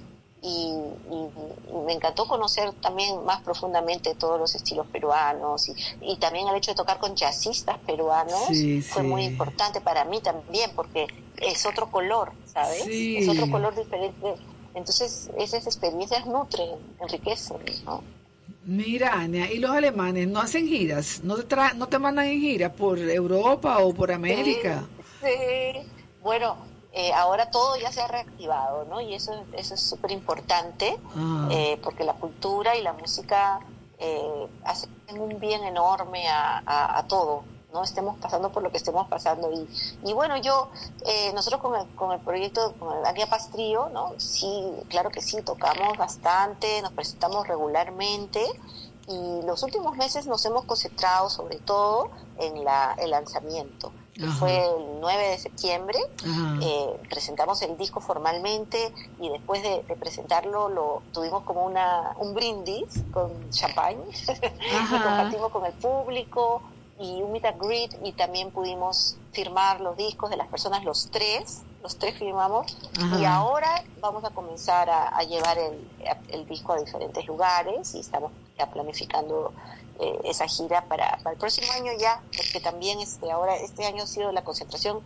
[0.42, 0.74] y,
[1.12, 6.48] y- y me encantó conocer también más profundamente todos los estilos peruanos y, y también
[6.48, 9.08] el hecho de tocar con jazzistas peruanos Sí, fue sí.
[9.08, 12.84] muy importante para mí también porque es otro color, ¿sabes?
[12.86, 13.18] Sí.
[13.18, 14.36] Es otro color diferente.
[14.74, 16.70] Entonces esas experiencias nutren,
[17.00, 18.04] enriquecen, ¿no?
[18.66, 21.22] Mira, Ania, ¿y los alemanes no hacen giras?
[21.24, 24.84] ¿No te, tra- no te mandan en giras por Europa o por América?
[25.22, 25.88] Sí,
[26.22, 26.56] bueno,
[26.92, 29.00] eh, ahora todo ya se ha reactivado, ¿no?
[29.02, 31.48] Y eso, eso es súper importante, Ah.
[31.52, 33.60] eh, porque la cultura y la música
[33.98, 34.89] eh, hacen
[35.20, 37.84] un bien enorme a, a- a todo, ¿no?
[37.84, 39.52] Estemos pasando por lo que estemos pasando.
[39.52, 39.70] Y,
[40.04, 40.70] y bueno, yo,
[41.06, 44.14] eh, nosotros con el, con el proyecto, con el Agia Pastrío, ¿no?
[44.18, 48.44] Sí, claro que sí, tocamos bastante, nos presentamos regularmente
[49.08, 53.94] y los últimos meses nos hemos concentrado sobre todo en la, el lanzamiento.
[54.22, 54.38] Que Ajá.
[54.38, 55.97] Fue el 9 de septiembre,
[56.61, 62.34] eh, presentamos el disco formalmente y después de, de presentarlo lo tuvimos como una un
[62.36, 66.61] brindis con champagne y compartimos con el público
[66.99, 71.09] y un meet and greet y también pudimos firmar los discos de las personas los
[71.09, 73.19] tres los tres firmamos Ajá.
[73.19, 75.89] y ahora vamos a comenzar a, a llevar el,
[76.30, 79.51] el disco a diferentes lugares y estamos ya planificando
[80.02, 84.04] eh, esa gira para, para el próximo año ya, porque también este ahora este año
[84.04, 84.99] ha sido la concentración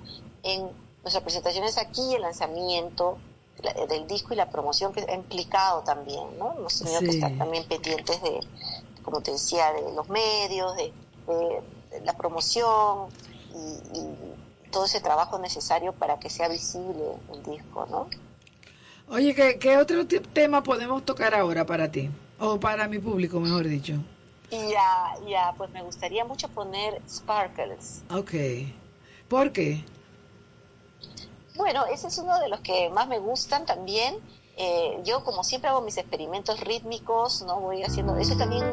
[0.44, 0.70] en
[1.04, 3.18] nuestras presentaciones aquí, el lanzamiento
[3.62, 6.54] la- del disco y la promoción que ha implicado también, ¿no?
[6.58, 7.06] Hemos tenido Sí.
[7.06, 8.40] que estar también pendientes de,
[9.04, 10.94] como te decía, de los medios, de,
[12.04, 13.08] la promoción
[13.54, 18.08] y, y todo ese trabajo necesario para que sea visible el disco, ¿no?
[19.08, 22.10] Oye, ¿qué, qué otro tema podemos tocar ahora para ti?
[22.40, 23.94] O para mi público, mejor dicho.
[24.56, 28.04] Y ya, ya, pues me gustaría mucho poner Sparkles.
[28.10, 28.32] Ok.
[29.28, 29.84] ¿Por qué?
[31.56, 34.16] Bueno, ese es uno de los que más me gustan también.
[34.58, 38.64] Eh, yo como siempre hago mis experimentos rítmicos, no voy haciendo eso también.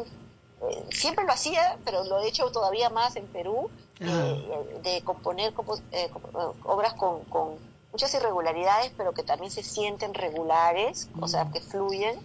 [0.61, 3.69] eh, siempre lo hacía, pero lo he hecho todavía más en Perú,
[3.99, 7.59] eh, de componer compo- eh, compo- obras con, con
[7.91, 12.17] muchas irregularidades, pero que también se sienten regulares, o sea, que fluyen.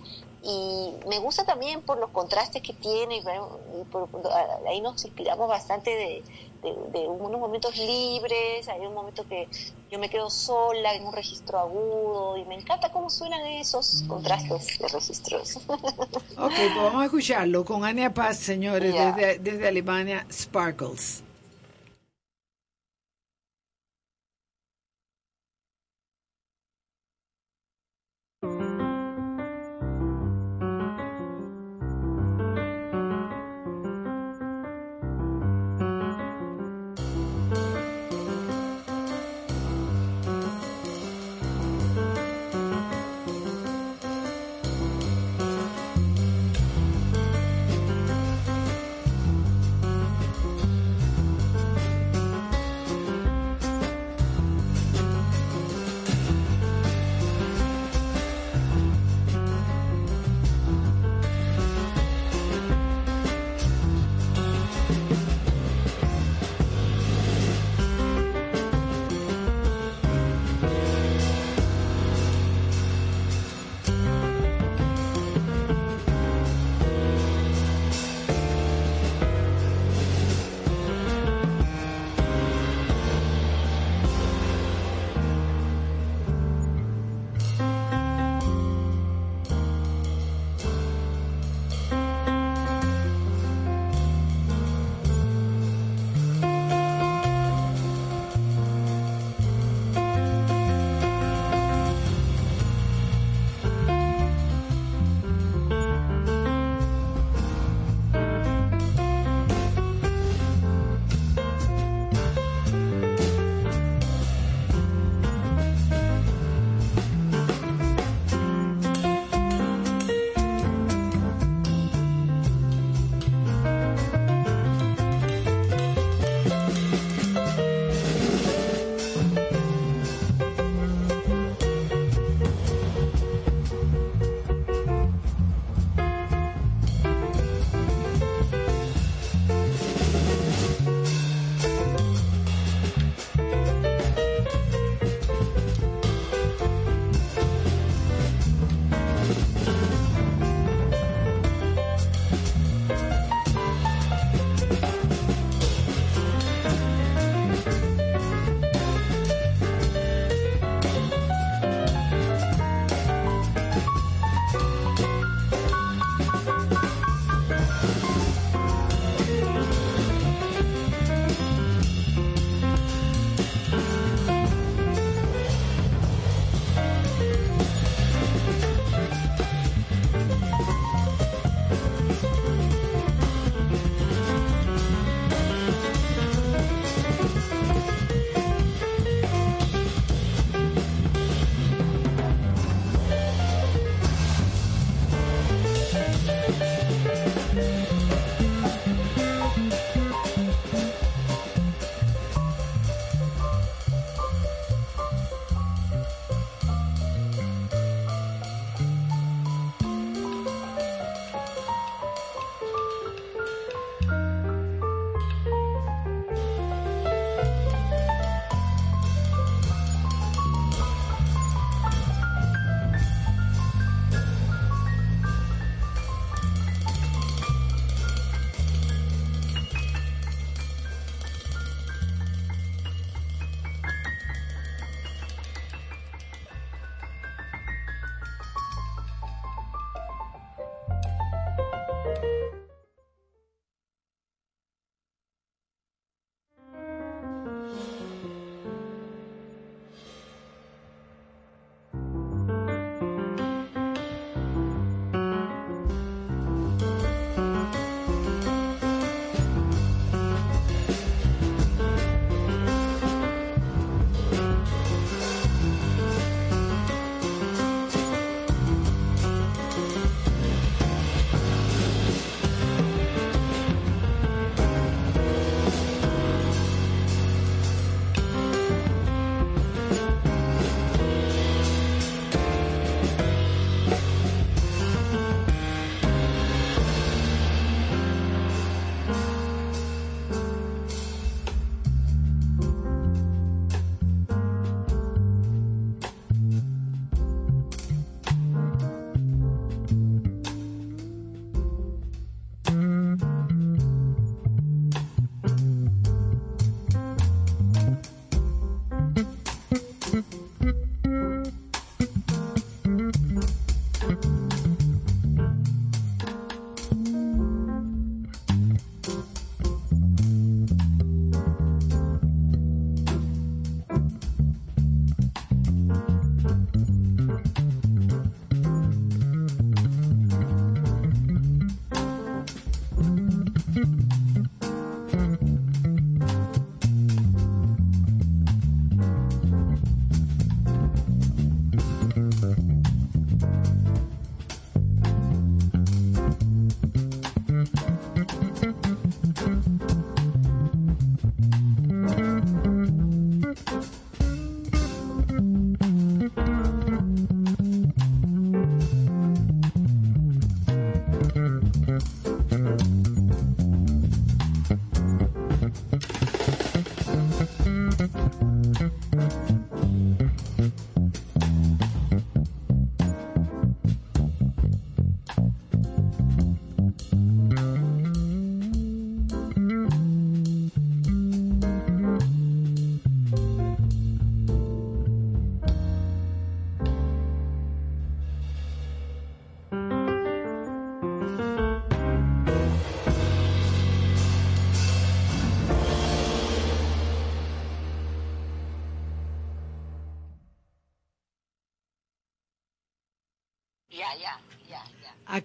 [0.43, 3.23] Y me gusta también por los contrastes que tiene, y
[3.91, 4.09] por-
[4.69, 6.25] ahí nos inspiramos bastante de,
[6.63, 9.49] de- de unos momentos libres, hay un momento que
[9.91, 14.79] yo me quedo sola en un registro agudo y me encanta cómo suenan esos contrastes
[14.79, 15.59] de registros.
[16.41, 18.95] Ok, pues vamos a escucharlo con Ania Paz, señores,
[19.41, 21.25] desde Alemania, Sparkles.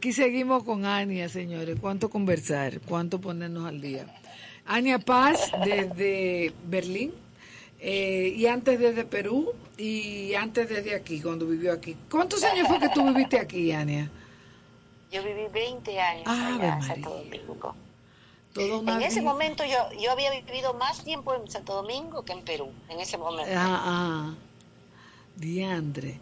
[0.04, 1.78] Aquí seguimos con Ania, señores.
[1.80, 2.82] ¿Cuánto conversar?
[2.82, 4.06] ¿Cuánto ponernos al día?
[4.66, 7.14] Ania Paz desde Berlín
[7.80, 11.95] eh, y antes desde Perú y antes desde aquí, cuando vivió aquí.
[12.12, 14.12] ¿Cuántos años fue que tú viviste aquí, Ania?
[15.10, 16.84] Yo viví 20 años Ave allá en.
[16.84, 17.76] Santo Domingo.
[18.51, 19.32] Todo En ese vida.
[19.32, 23.18] momento yo, yo había vivido más tiempo en Santo Domingo que en Perú, en ese
[23.18, 23.54] momento.
[23.56, 24.36] Ah, ah.
[25.38, 26.20] Diandre.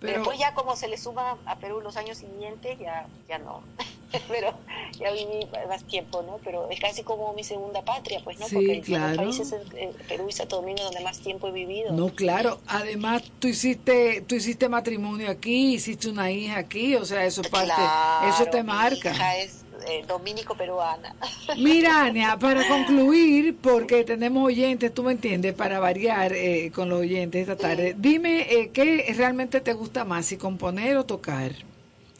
[0.00, 3.62] Pero, Después ya como se le suma a Perú los años siguientes, ya, ya no.
[4.28, 4.54] Pero
[5.00, 6.38] ya viví más tiempo, ¿no?
[6.44, 8.46] Pero es casi como mi segunda patria, pues, ¿no?
[8.46, 9.24] Sí, Porque claro.
[9.24, 11.92] los países, eh, Perú y Santo Domingo, donde más tiempo he vivido.
[11.92, 12.60] no, claro.
[12.66, 17.72] Además, tú hiciste, tú hiciste matrimonio aquí, hiciste una hija aquí, o sea, eso parte,
[17.74, 19.10] Claro, eso te mi marca.
[19.10, 21.14] hija es eh, dominico-peruana.
[21.56, 27.00] Mira, Ania, para concluir, porque tenemos oyentes, tú me entiendes, para variar eh, con los
[27.00, 31.52] oyentes esta tarde, dime eh, qué realmente te gusta más, si componer o tocar,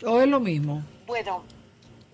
[0.07, 0.83] o es lo mismo.
[1.07, 1.43] Bueno,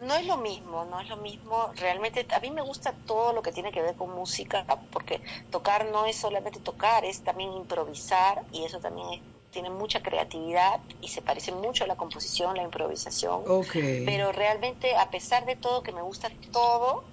[0.00, 1.70] no es lo mismo, no es lo mismo.
[1.76, 5.20] Realmente a mí me gusta todo lo que tiene que ver con música, porque
[5.50, 9.20] tocar no es solamente tocar, es también improvisar y eso también es-
[9.50, 13.42] tiene mucha creatividad y se parece mucho a la composición, la improvisación.
[13.46, 13.72] Ok.
[14.06, 17.04] Pero realmente, a pesar de todo, que me gusta todo,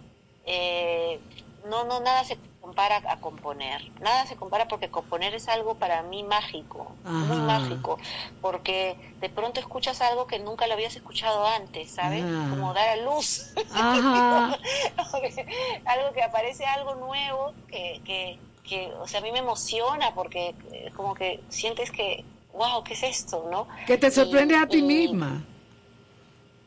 [0.46, 1.20] eh,
[1.66, 3.82] no, no, nada se compara a componer.
[4.02, 7.98] Nada se compara porque componer es algo para mí mágico, muy mágico,
[8.42, 12.24] porque de pronto escuchas algo que nunca lo habías escuchado antes, ¿sabes?
[12.26, 12.48] Ah.
[12.50, 13.54] Como dar a luz.
[15.86, 20.50] Algo que aparece algo nuevo que, que, que, o sea, a mí me emociona porque
[20.72, 23.48] eh, como que sientes que, wow, ¿qué es esto?
[23.52, 23.68] ¿no?
[23.88, 25.44] Que te sorprendes Y- a ti y- misma,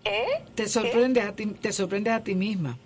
[0.05, 0.27] ¿Eh?
[0.55, 2.79] te sorprendes a ti, te sorprendes a ti misma.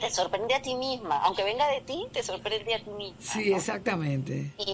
[0.00, 3.16] te sorprende a ti misma, aunque venga de ti, te sorprende a ti misma.
[3.20, 3.56] Sí, ¿no?
[3.56, 4.52] exactamente.
[4.58, 4.70] Y,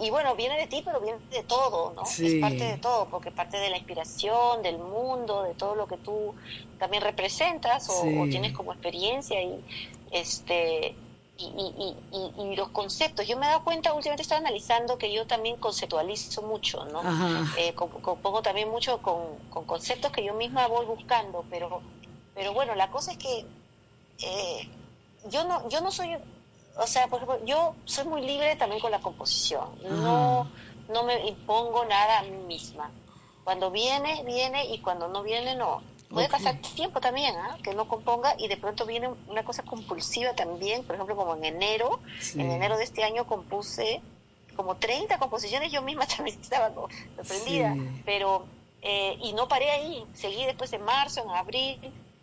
[0.00, 2.04] y, y bueno, viene de ti, pero viene de todo, ¿no?
[2.04, 2.26] Sí.
[2.36, 5.96] Es parte de todo, porque parte de la inspiración, del mundo, de todo lo que
[5.98, 6.34] tú
[6.78, 8.18] también representas o, Sí.
[8.18, 9.64] o tienes como experiencia y
[10.12, 10.94] este
[11.36, 13.26] y, y, y, y- y los conceptos.
[13.26, 17.08] Yo me he dado cuenta, últimamente estaba analizando que yo también conceptualizo mucho, ¿no?
[17.52, 21.84] Eh, co- compongo también mucho con, con conceptos que yo misma voy buscando, pero,
[22.32, 23.48] pero bueno, la cosa es que
[24.22, 24.68] eh,
[25.24, 26.16] yo no yo no soy
[26.76, 29.76] o sea por ejemplo yo soy muy libre también con la composición.
[29.82, 30.50] No
[30.88, 32.94] no me impongo nada a mí misma.
[33.42, 35.84] Cuando viene viene y cuando no viene no
[36.14, 36.32] puede Ok.
[36.32, 37.56] pasar tiempo también ¿ah?
[37.62, 41.44] que no componga y de pronto viene una cosa compulsiva también por ejemplo como en
[41.44, 42.40] enero Sí.
[42.40, 44.00] en enero de este año compuse
[44.56, 46.72] como 30 composiciones yo misma también estaba
[47.16, 48.02] sorprendida Sí.
[48.06, 48.46] pero
[48.82, 51.78] eh, y no paré ahí seguí después en marzo en abril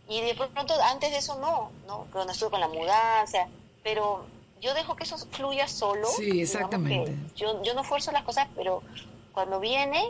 [0.08, 3.48] y de pronto antes de eso no no cuando estuve con la mudanza
[3.84, 4.26] pero
[4.62, 7.16] yo dejo que eso fluya solo Sí, exactamente.
[7.36, 8.84] yo yo no fuerzo las cosas pero
[9.32, 10.04] cuando viene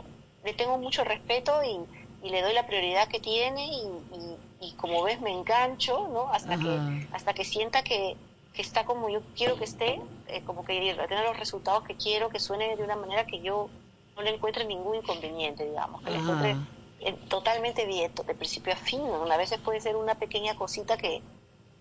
[0.44, 1.80] le tengo mucho respeto y,
[2.22, 6.30] y le doy la prioridad que tiene y, y- y como ves me engancho no
[6.32, 6.64] hasta Ajá.
[6.64, 8.18] que hasta que sienta que,
[8.54, 12.30] que está como yo quiero que esté eh, como que tener los resultados que quiero
[12.30, 13.70] que suene de una manera que yo
[14.16, 16.56] no le encuentre ningún inconveniente digamos que le encuentre
[17.00, 21.24] eh, totalmente bien de principio a fin a veces puede ser una pequeña cosita que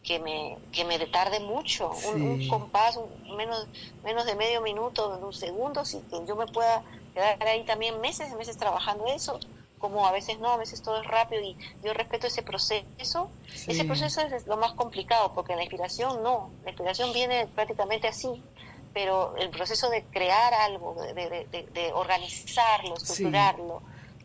[0.03, 3.69] que me que me retarde mucho un, compás un- menos
[4.03, 6.83] menos de medio minuto de un segundo y que yo me pueda
[7.13, 9.39] quedar ahí también meses y meses trabajando eso
[9.81, 13.73] como a veces no a veces todo es rápido y yo respeto ese proceso Sí.
[13.73, 18.45] ese proceso es lo más complicado porque la inspiración no la inspiración viene prácticamente así
[18.93, 23.03] pero el proceso de crear algo de, de- de- de organizarlo Sí.
[23.13, 23.83] estructurarlo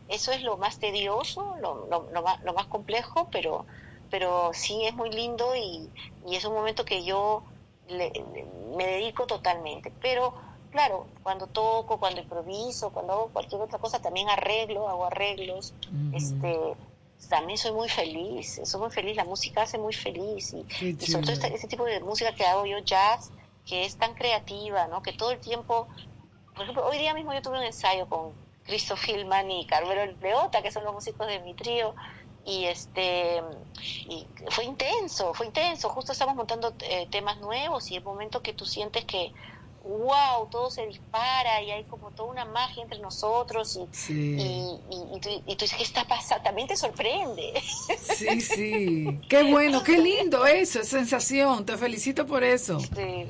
[0.08, 3.66] eso es lo más tedioso lo, lo- lo más, lo más complejo pero
[4.10, 5.90] pero sí es muy lindo y,
[6.26, 7.44] y es un momento que yo
[7.88, 8.44] le- le-
[8.76, 10.34] me dedico totalmente pero
[10.76, 15.72] claro cuando toco cuando improviso cuando hago cualquier otra cosa también arreglo hago arreglos.
[16.12, 16.74] Este
[17.30, 21.22] también soy muy feliz soy muy feliz la música hace muy feliz y, y sobre
[21.22, 23.30] todo este, este tipo de música que hago yo jazz
[23.64, 25.88] que es tan creativa no que todo el tiempo
[26.54, 28.32] por ejemplo hoy día mismo yo tuve un ensayo con
[28.66, 31.94] Christoph Hillman y Carmelo Leota que son los músicos de mi trío
[32.44, 33.42] y este
[34.08, 35.88] y fue intenso fue intenso.
[35.88, 39.32] Justo estamos montando eh, temas nuevos y el momento que tú sientes que
[39.86, 44.36] wow todo se dispara y hay como toda una magia entre nosotros y Sí.
[44.38, 46.44] y, y, y tú, y tú dices, ¿qué está pasando?
[46.44, 47.60] También te sorprende.
[48.16, 49.20] Sí, sí.
[49.28, 51.64] Qué bueno, qué lindo eso, es sensación.
[51.64, 52.80] Te felicito por eso.
[52.80, 53.26] Sí,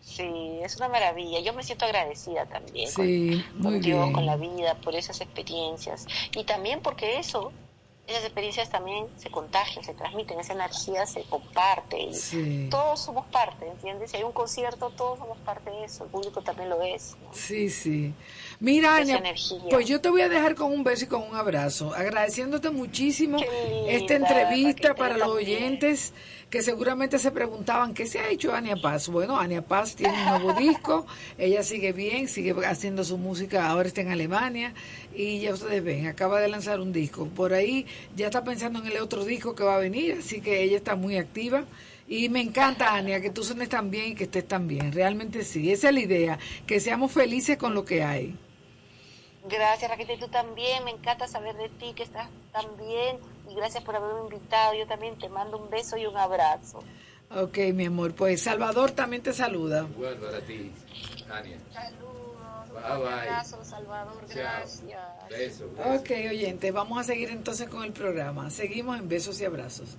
[0.00, 1.40] sí, es una maravilla.
[1.40, 4.12] Yo me siento agradecida también Sí, con, con Dios, bien.
[4.12, 6.06] con la vida, por esas experiencias.
[6.36, 7.52] Y también porque eso
[8.08, 12.00] esas experiencias también se contagian, se transmiten, esa energía se comparte.
[12.00, 12.68] Y Sí.
[12.70, 14.10] Todos somos parte, ¿entiendes?
[14.10, 17.16] Si hay un concierto, todos somos parte de eso, el público también lo es.
[17.22, 17.34] ¿no?
[17.34, 18.14] Sí, sí.
[18.60, 19.60] Mira, energía.
[19.70, 23.38] pues yo te voy a dejar con un beso y con un abrazo, agradeciéndote muchísimo
[23.86, 26.14] esta entrevista para los oyentes
[26.50, 29.08] que seguramente se preguntaban qué se ha hecho Ania Paz.
[29.08, 31.06] Bueno, Ania Paz tiene un nuevo disco,
[31.36, 34.72] ella sigue bien, sigue haciendo su música, ahora está en Alemania
[35.14, 37.26] y ya ustedes ven, acaba de lanzar un disco.
[37.26, 40.62] Por ahí ya está pensando en el otro disco que va a venir, así que
[40.62, 41.64] ella está muy activa.
[42.10, 44.92] Y me encanta, Ania, que tú suenes tan bien y que estés tan bien.
[44.92, 48.34] Realmente sí, esa es la idea, que seamos felices con lo que hay.
[49.48, 53.18] Gracias Raquel, y tú también, me encanta saber de ti, que estás tan bien
[53.48, 54.74] y gracias por haberme invitado.
[54.74, 56.80] Yo también te mando un beso y un abrazo.
[57.30, 59.86] Ok, mi amor, pues Salvador también te saluda.
[59.96, 60.72] Bueno, para ti,
[61.30, 61.58] Ania.
[61.72, 64.36] Saludos, Bye, un abrazo, Salvador, Chao.
[64.36, 65.28] gracias.
[65.28, 65.70] Beso.
[65.94, 68.50] Ok, oyente, vamos a seguir entonces con el programa.
[68.50, 69.96] Seguimos en besos y abrazos.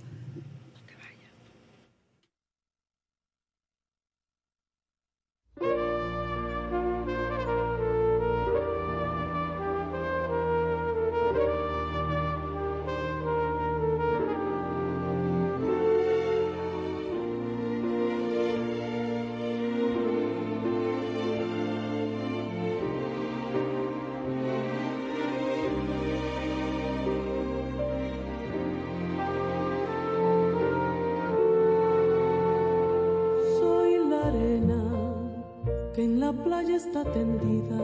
[36.60, 37.78] Playa está tendida,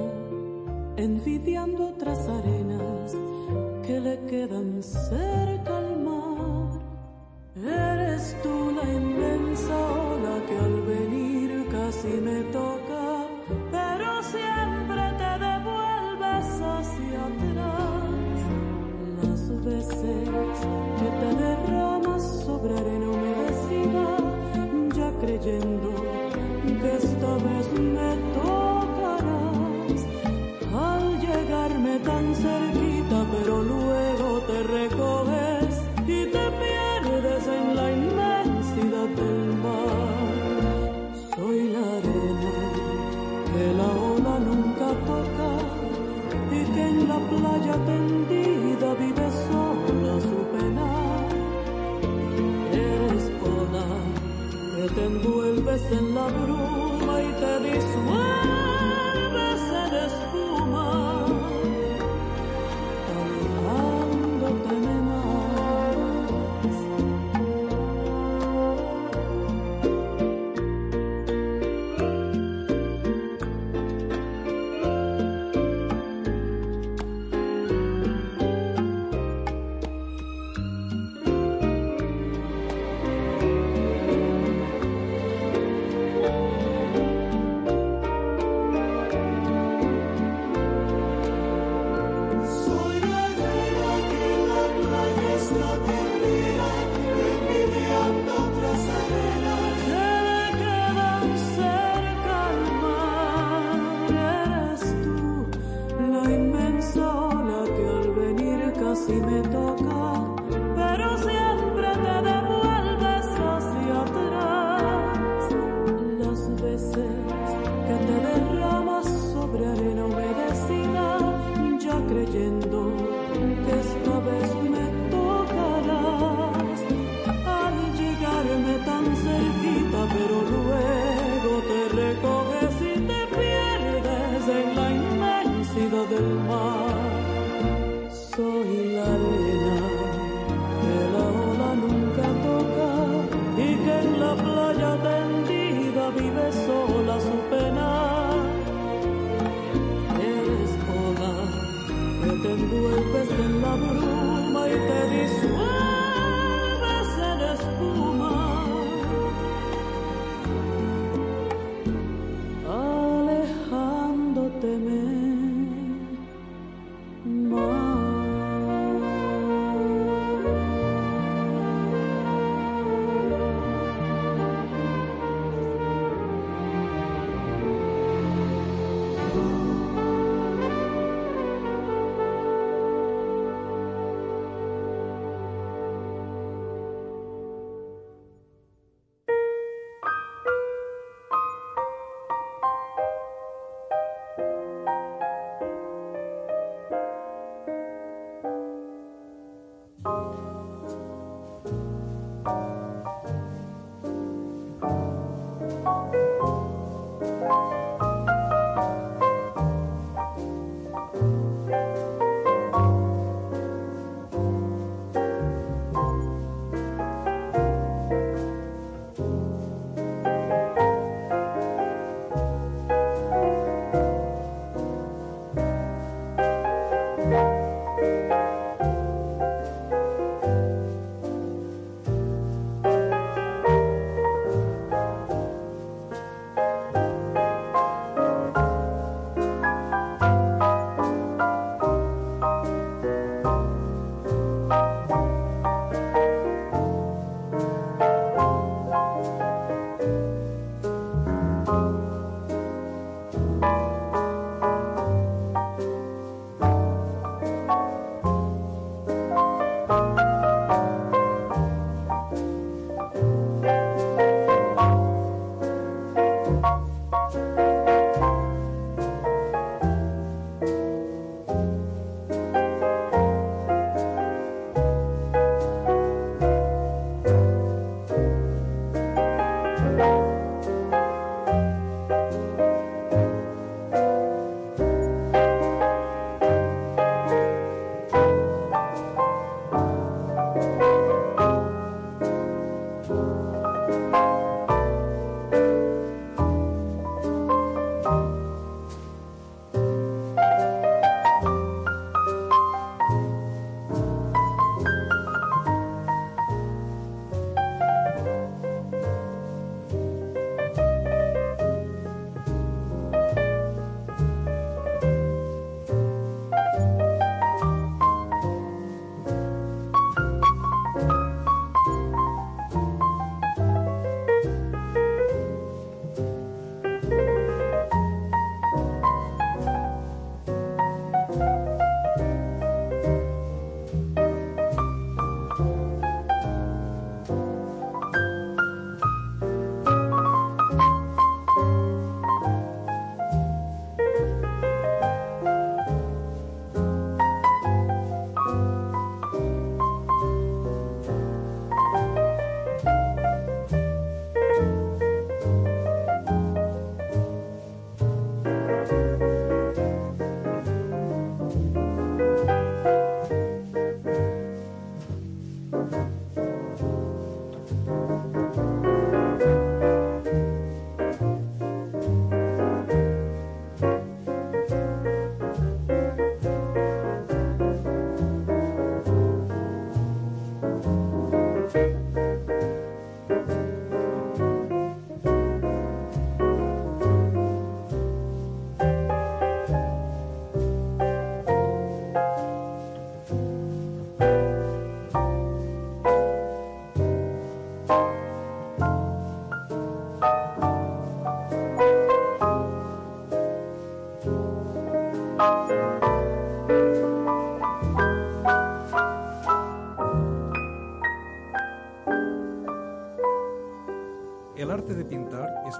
[0.99, 3.17] envidiando otras arenas
[3.87, 5.86] que le quedan cerca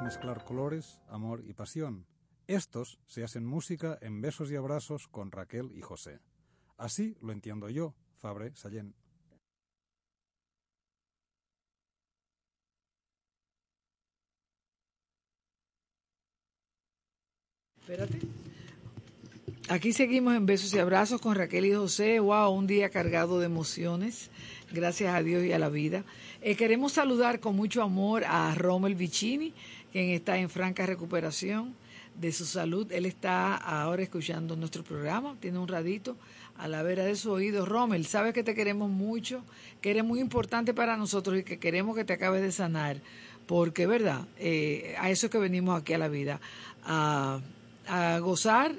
[0.07, 2.07] mezclar colores, amor y pasión.
[2.47, 6.21] Estos se hacen música en besos y abrazos con Raquel y José.
[6.77, 8.95] Así lo entiendo yo, Fabre Sallén.
[17.81, 18.21] Espérate.
[19.69, 22.21] Aquí seguimos en besos y abrazos con Raquel y José.
[22.21, 24.31] Wow, un día cargado de emociones.
[24.71, 26.05] Gracias a Dios y a la vida.
[26.41, 29.55] Eh, queremos saludar con mucho amor a Rommel Vicini,
[29.97, 31.75] quien está en franca recuperación
[32.21, 32.93] de su salud.
[32.93, 36.19] Él está ahora escuchando nuestro programa, tiene un radito
[36.59, 37.65] a la vera de su oído.
[37.65, 39.43] Rommel, sabes que te queremos mucho,
[39.81, 43.01] que eres muy importante para nosotros y que queremos que te acabes de sanar,
[43.47, 44.27] porque, ¿verdad?
[44.39, 46.43] Eh, a eso es que venimos aquí a la vida,
[46.85, 47.41] a,
[47.89, 48.75] a gozar,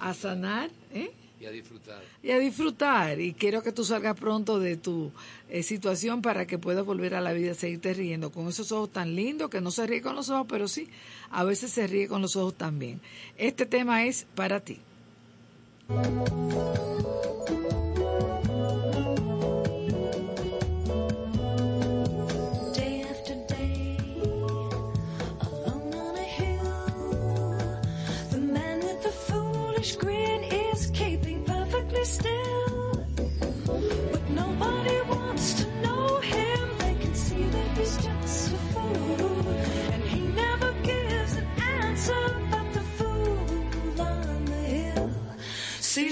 [0.00, 1.12] a sanar, ¿eh?
[1.38, 2.02] Y a disfrutar.
[2.22, 3.20] Y a disfrutar.
[3.20, 5.12] Y quiero que tú salgas pronto de tu
[5.50, 9.14] eh, situación para que puedas volver a la vida, seguirte riendo con esos ojos tan
[9.14, 10.88] lindos, que no se ríe con los ojos, pero sí,
[11.30, 13.00] a veces se ríe con los ojos también.
[13.36, 14.78] Este tema es para ti.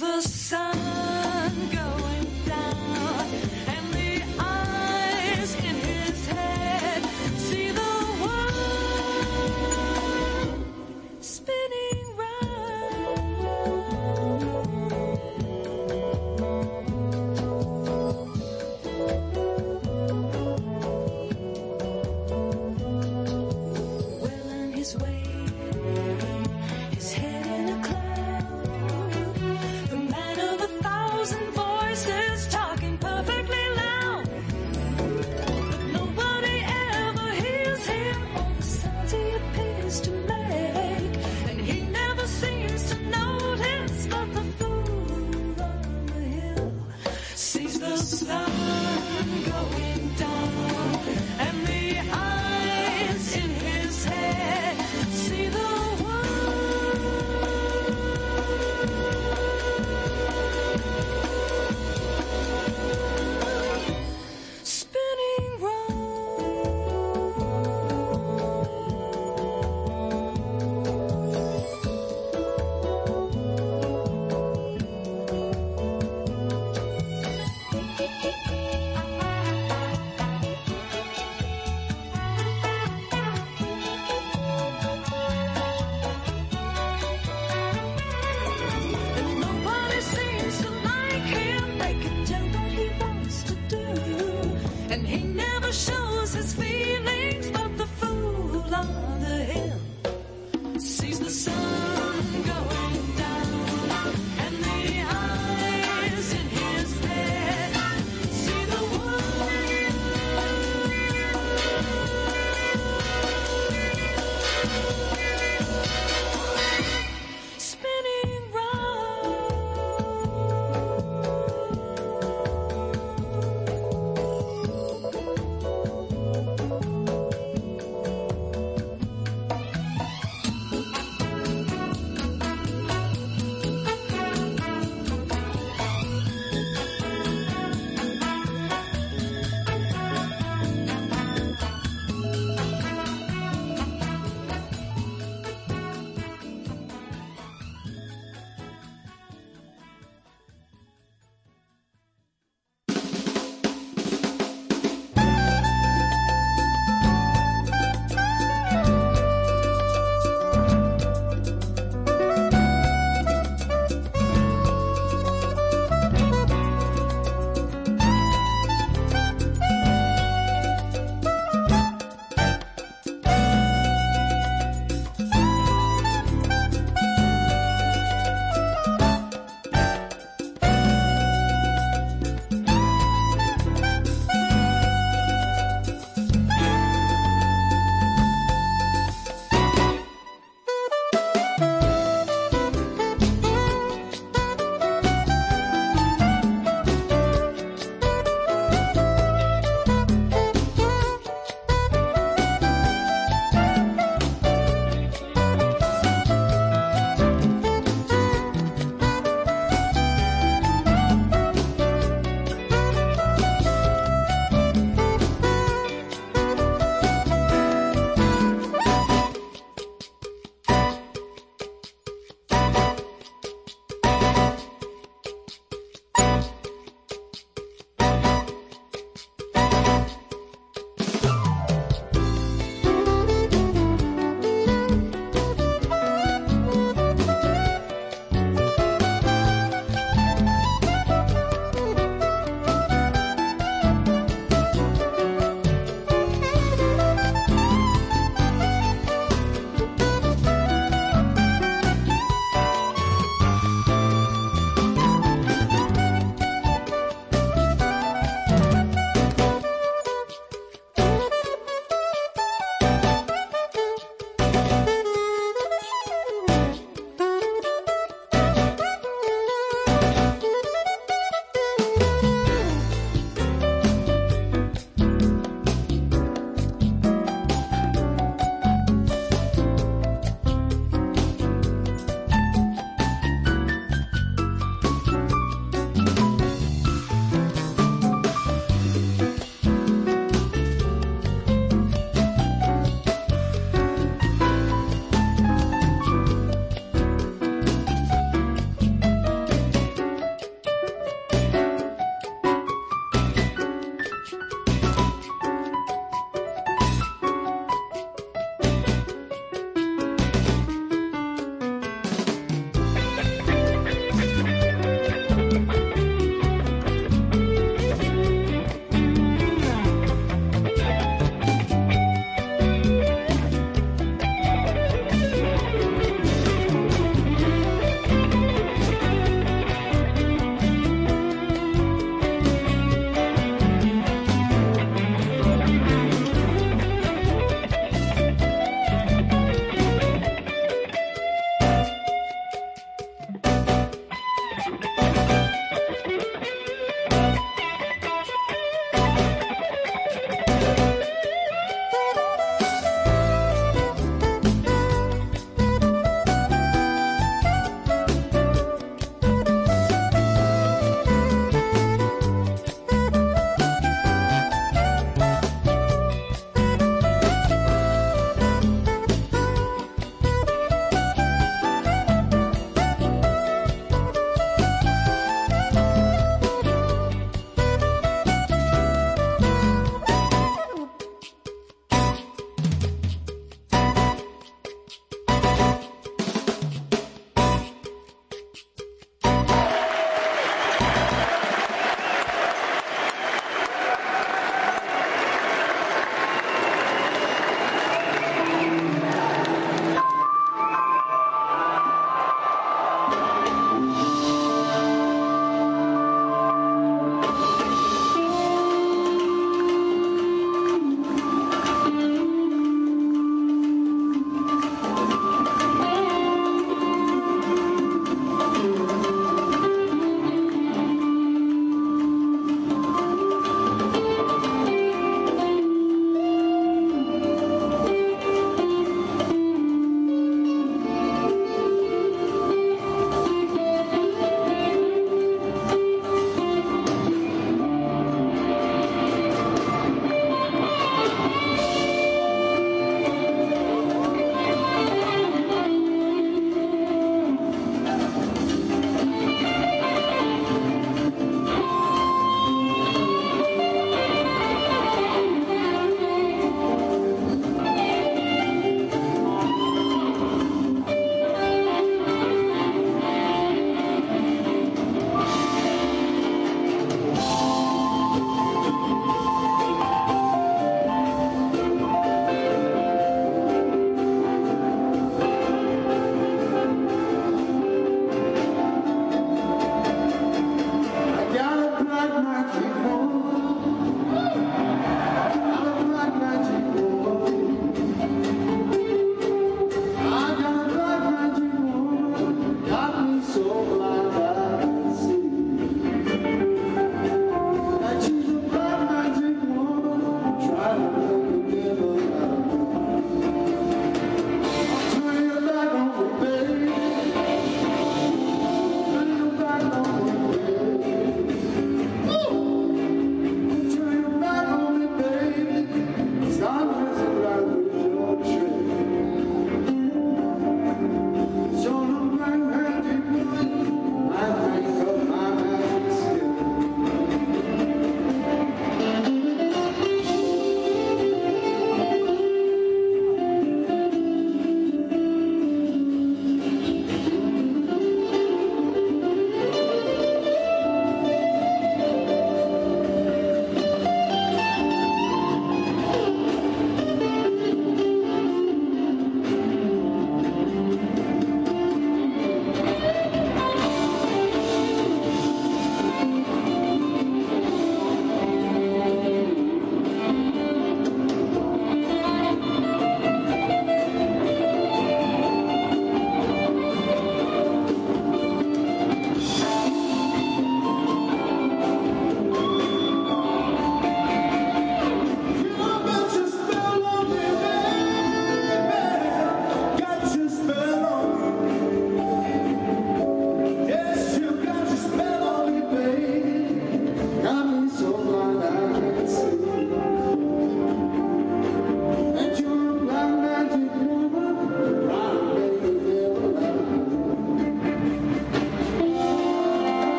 [0.00, 0.85] The sun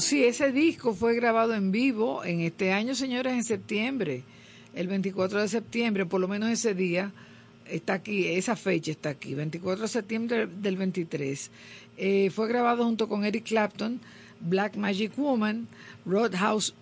[0.00, 4.24] Sí, ese disco fue grabado en vivo en este año, señores, en septiembre,
[4.74, 7.12] el 24 de septiembre, por lo menos ese día
[7.66, 11.50] está aquí, esa fecha está aquí, 24 de septiembre del 23.
[11.96, 14.00] Eh, fue grabado junto con Eric Clapton,
[14.40, 15.66] Black Magic Woman,
[16.04, 16.74] Roadhouse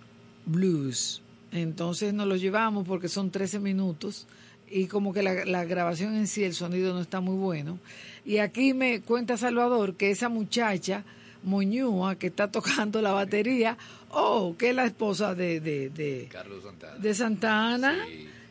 [0.46, 1.22] Blues.
[1.52, 4.26] Entonces nos lo llevamos porque son 13 minutos
[4.68, 7.78] y como que la, la grabación en sí, el sonido no está muy bueno.
[8.24, 11.04] Y aquí me cuenta Salvador que esa muchacha
[11.44, 13.76] Moñúa que está tocando la batería,
[14.10, 16.98] oh, que es la esposa de, de, de, Carlos Santana.
[16.98, 18.06] de Santa Ana,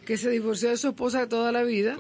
[0.06, 1.98] que se divorció de su esposa de toda la vida.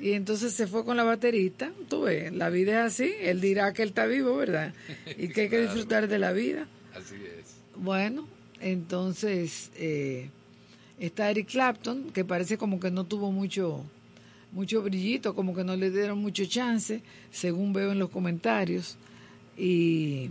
[0.00, 1.72] Y entonces se fue con la baterista.
[1.88, 3.14] Tú ves, la vida es así.
[3.20, 4.74] Él dirá que él está vivo, ¿verdad?
[5.16, 6.66] Y que hay que disfrutar de la vida.
[6.94, 7.56] Así es.
[7.76, 8.28] Bueno,
[8.60, 10.28] entonces eh,
[10.98, 13.84] está Eric Clapton, que parece como que no tuvo mucho
[14.54, 17.02] mucho brillito, como que no le dieron mucho chance,
[17.32, 18.96] según veo en los comentarios.
[19.56, 20.30] Y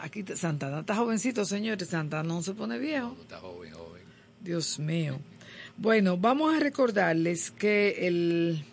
[0.00, 1.88] aquí Santana está jovencito, señores.
[1.88, 3.16] Santana no se pone viejo.
[3.20, 4.02] Está joven, joven.
[4.40, 5.18] Dios mío.
[5.76, 8.64] Bueno, vamos a recordarles que el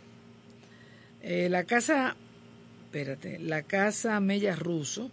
[1.22, 2.16] eh, la casa,
[2.86, 5.12] espérate, la casa Mella Russo,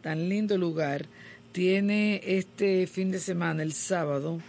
[0.00, 1.06] tan lindo lugar,
[1.50, 4.40] tiene este fin de semana, el sábado,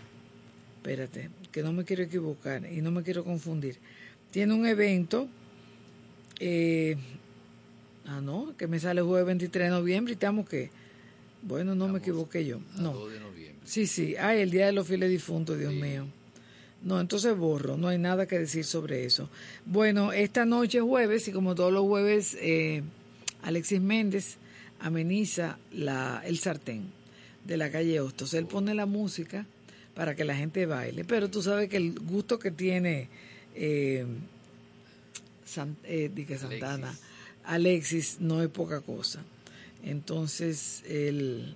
[0.78, 3.80] espérate, que no me quiero equivocar y no me quiero confundir,
[4.30, 5.28] tiene un evento,
[6.40, 6.98] eh,
[8.06, 10.70] ah no, que me sale el jueves 23 de noviembre y estamos que,
[11.42, 12.94] bueno, no me equivoqué yo, no.
[12.94, 13.62] 2 de noviembre.
[13.66, 14.16] Sí, sí.
[14.18, 16.06] Ay, el Día de los Fieles Difuntos, Dios mío.
[16.82, 19.30] No, entonces borro, no hay nada que decir sobre eso.
[19.66, 22.84] Bueno, esta noche jueves, y como todos los jueves, eh,
[23.42, 24.36] Alexis Méndez
[24.82, 26.84] ameniza la, el sartén
[27.46, 28.34] de la calle Hostos.
[28.34, 29.46] Él pone la música
[29.96, 33.08] para que la gente baile, pero tú sabes que el gusto que tiene
[33.56, 34.06] eh,
[35.46, 37.06] San- eh, Santana, Alexis,
[38.20, 39.24] no es poca cosa.
[39.84, 41.56] Entonces, el...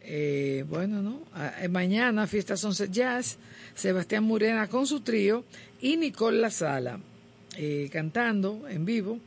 [0.00, 1.22] Eh, bueno, ¿no?
[1.60, 3.36] Eh, mañana Fiesta Sunset Jazz,
[3.74, 5.44] Sebastián Murena con su trío
[5.82, 6.98] y Nicole La Sala
[7.56, 9.18] eh, cantando en vivo.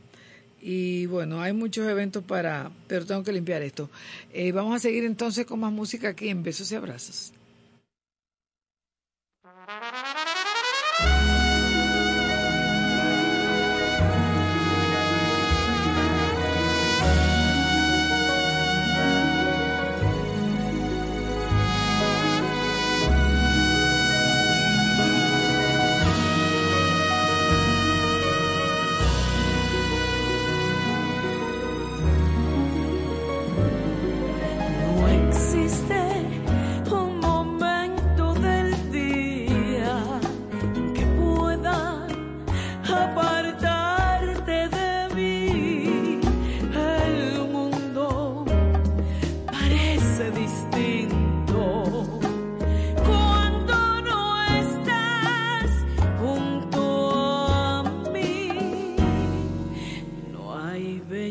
[0.60, 3.90] Y bueno, hay muchos eventos para, pero tengo que limpiar esto.
[4.32, 7.32] Eh, vamos a seguir entonces con más música aquí en Besos y Abrazos.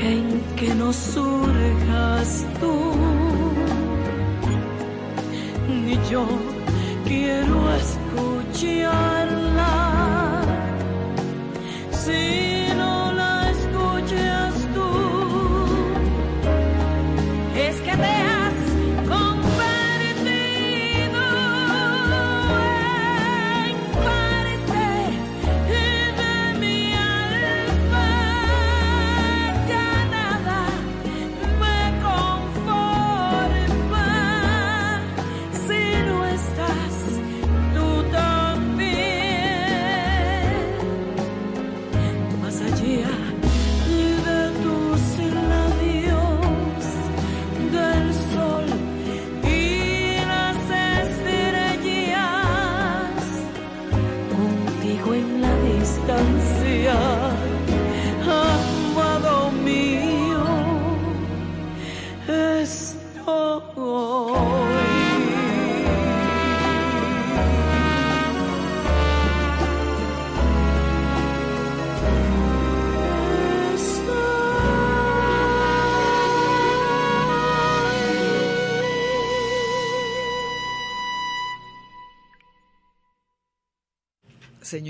[0.00, 2.92] en que no surjas tú,
[5.68, 6.26] ni yo
[7.06, 9.45] quiero escuchar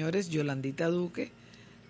[0.07, 1.33] señores Yolandita Duque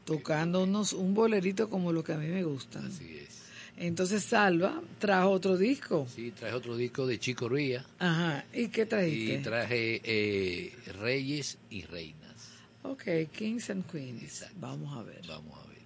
[0.07, 2.79] tocándonos un bolerito como lo que a mí me gusta.
[2.79, 3.43] Así es.
[3.77, 6.07] Entonces Salva trajo otro disco.
[6.15, 7.85] Sí, traje otro disco de Chico Ría.
[7.99, 9.35] Ajá, ¿y qué trajiste?
[9.35, 12.53] Y traje eh, Reyes y Reinas.
[12.85, 13.03] Ok,
[13.37, 14.47] Kings and Queens.
[14.59, 15.21] Vamos a ver.
[15.27, 15.77] Vamos a ver.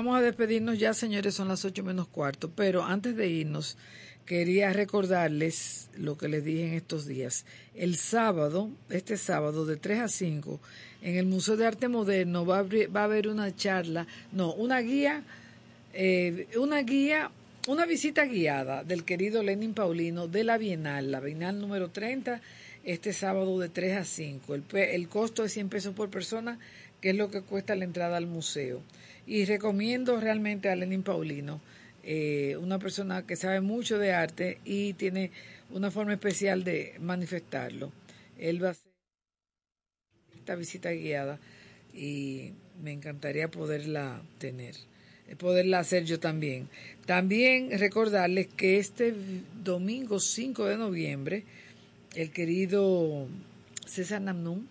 [0.00, 3.76] Vamos a despedirnos ya, señores, son las ocho menos cuarto, pero antes de irnos,
[4.24, 7.44] quería recordarles lo que les dije en estos días.
[7.74, 10.58] El sábado, este sábado, de 3 a 5,
[11.02, 14.54] en el Museo de Arte Moderno va a, abrir- va a haber una charla, no,
[14.54, 15.22] una guía,
[15.92, 17.30] eh, una guía,
[17.68, 22.40] una visita guiada del querido Lenin Paulino de la Bienal, la Bienal número 30,
[22.84, 24.54] este sábado de 3 a 5.
[24.54, 26.58] El, el costo es 100 pesos por persona,
[27.02, 28.80] que es lo que cuesta la entrada al museo.
[29.26, 31.60] Y recomiendo realmente a Lenin Paulino,
[32.02, 35.30] eh, una persona que sabe mucho de arte y tiene
[35.70, 37.92] una forma especial de manifestarlo.
[38.38, 38.90] Él va a hacer
[40.34, 41.38] esta visita guiada
[41.94, 42.52] y
[42.82, 44.74] me encantaría poderla tener,
[45.28, 46.68] eh, poderla hacer yo también.
[47.06, 49.14] También recordarles que este
[49.62, 51.44] domingo 5 de noviembre,
[52.14, 53.28] el querido
[53.86, 54.66] César Namnum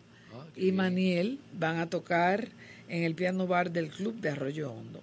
[0.56, 2.48] y Maniel van a tocar
[2.90, 5.02] en el piano bar del club de Arroyo Hondo,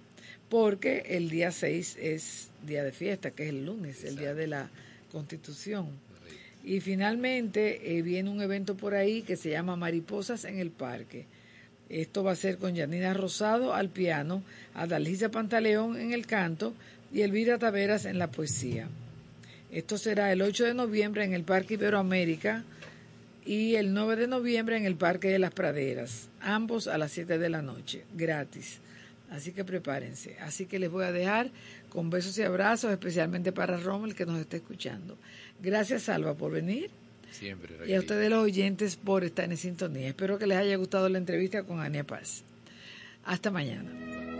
[0.49, 4.47] porque el día 6 es día de fiesta, que es el lunes, el día de
[4.47, 4.69] la
[5.11, 5.87] Constitución.
[6.63, 11.25] Y finalmente eh, viene un evento por ahí que se llama Mariposas en el Parque.
[11.89, 14.43] Esto va a ser con Yanina Rosado al piano,
[14.73, 16.73] Adalgisa Pantaleón en el canto
[17.13, 18.89] y Elvira Taveras en la poesía.
[19.71, 22.63] Esto será el 8 de noviembre en el Parque Iberoamérica
[23.47, 27.37] y el 9 de noviembre en el Parque de las Praderas, ambos a las 7
[27.37, 28.79] de la noche, gratis.
[29.31, 30.37] Así que prepárense.
[30.41, 31.49] Así que les voy a dejar
[31.89, 35.17] con besos y abrazos, especialmente para Rommel que nos está escuchando.
[35.61, 36.91] Gracias, Salva, por venir.
[37.31, 40.09] Siempre, Y a ustedes los oyentes por estar en sintonía.
[40.09, 42.43] Espero que les haya gustado la entrevista con Ania Paz.
[43.23, 44.36] Hasta mañana.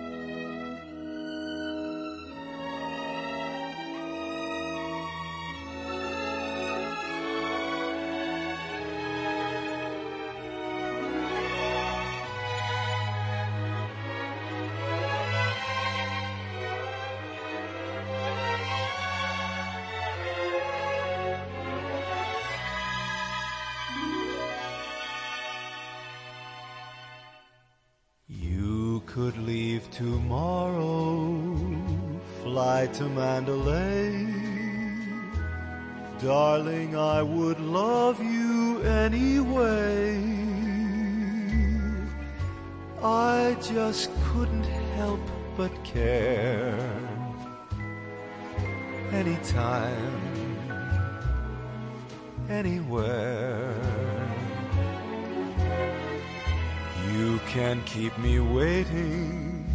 [32.98, 34.26] To Mandalay.
[36.20, 40.18] Darling, I would love you anyway.
[43.04, 44.64] I just couldn't
[44.96, 45.20] help
[45.56, 46.76] but care.
[49.12, 50.58] Anytime,
[52.50, 53.76] anywhere.
[57.14, 59.68] You can keep me waiting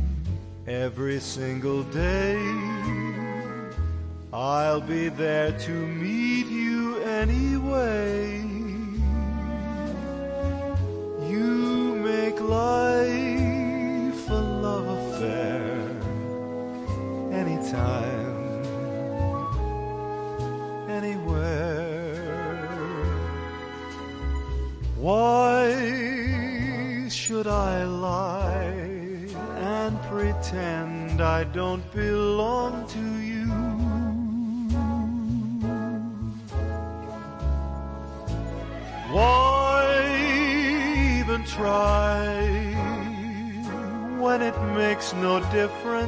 [0.66, 2.41] every single day.
[4.73, 6.22] I'll be there to meet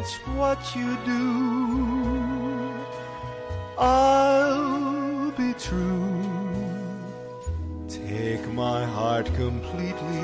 [0.05, 2.75] difference what you do?
[3.79, 6.23] I'll be true.
[7.89, 10.23] Take my heart completely,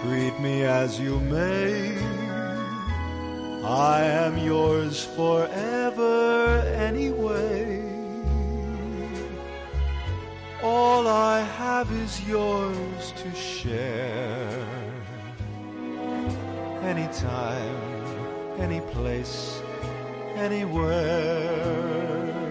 [0.00, 1.96] treat me as you may.
[3.64, 7.82] I am yours forever anyway.
[10.62, 14.66] All I have is yours to share.
[16.82, 18.03] Anytime,
[18.58, 19.60] any place,
[20.36, 22.43] anywhere.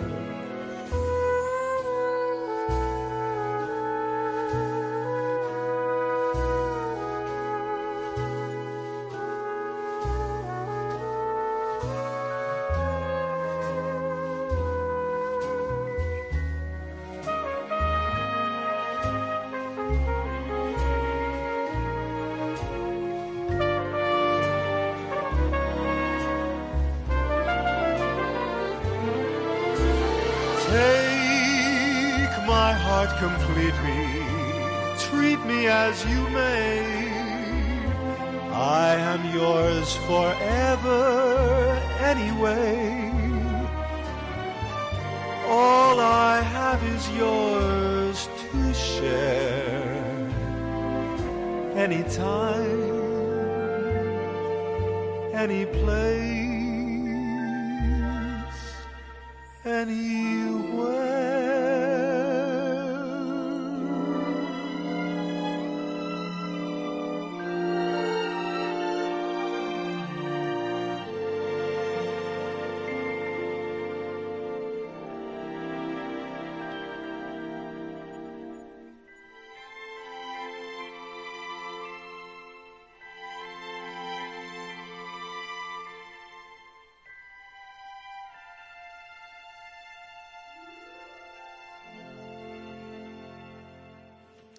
[55.74, 56.03] play.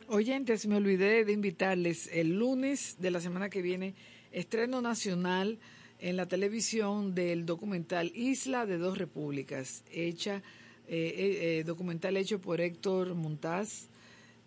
[0.09, 3.95] Oyentes, me olvidé de invitarles el lunes de la semana que viene,
[4.33, 5.59] estreno nacional
[5.99, 10.43] en la televisión del documental Isla de Dos Repúblicas, hecha,
[10.89, 13.89] eh, eh, eh, documental hecho por Héctor Montaz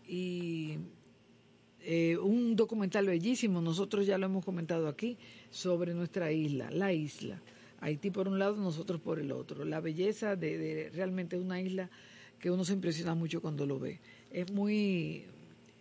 [0.07, 0.77] y
[1.81, 5.17] eh, un documental bellísimo, nosotros ya lo hemos comentado aquí,
[5.49, 7.41] sobre nuestra isla, la isla.
[7.79, 9.65] Haití por un lado, nosotros por el otro.
[9.65, 11.89] La belleza de, de realmente una isla
[12.39, 13.99] que uno se impresiona mucho cuando lo ve.
[14.31, 15.25] Es muy,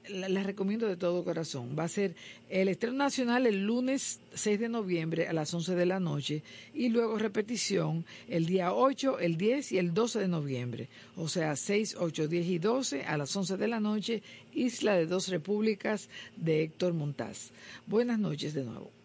[0.09, 1.77] la, la recomiendo de todo corazón.
[1.79, 2.15] Va a ser
[2.49, 6.43] el estreno nacional el lunes 6 de noviembre a las 11 de la noche
[6.75, 10.89] y luego repetición el día 8, el 10 y el 12 de noviembre.
[11.17, 14.23] O sea, 6, 8, 10 y 12 a las 11 de la noche,
[14.55, 17.51] Isla de Dos Repúblicas de Héctor Montaz.
[17.87, 18.96] Buenas noches de nuevo.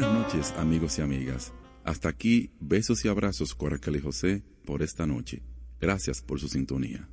[0.00, 1.52] Buenas noches, amigos y amigas.
[1.84, 5.42] Hasta aquí, besos y abrazos, Coracal y José, por esta noche.
[5.78, 7.06] Gracias por su sintonía.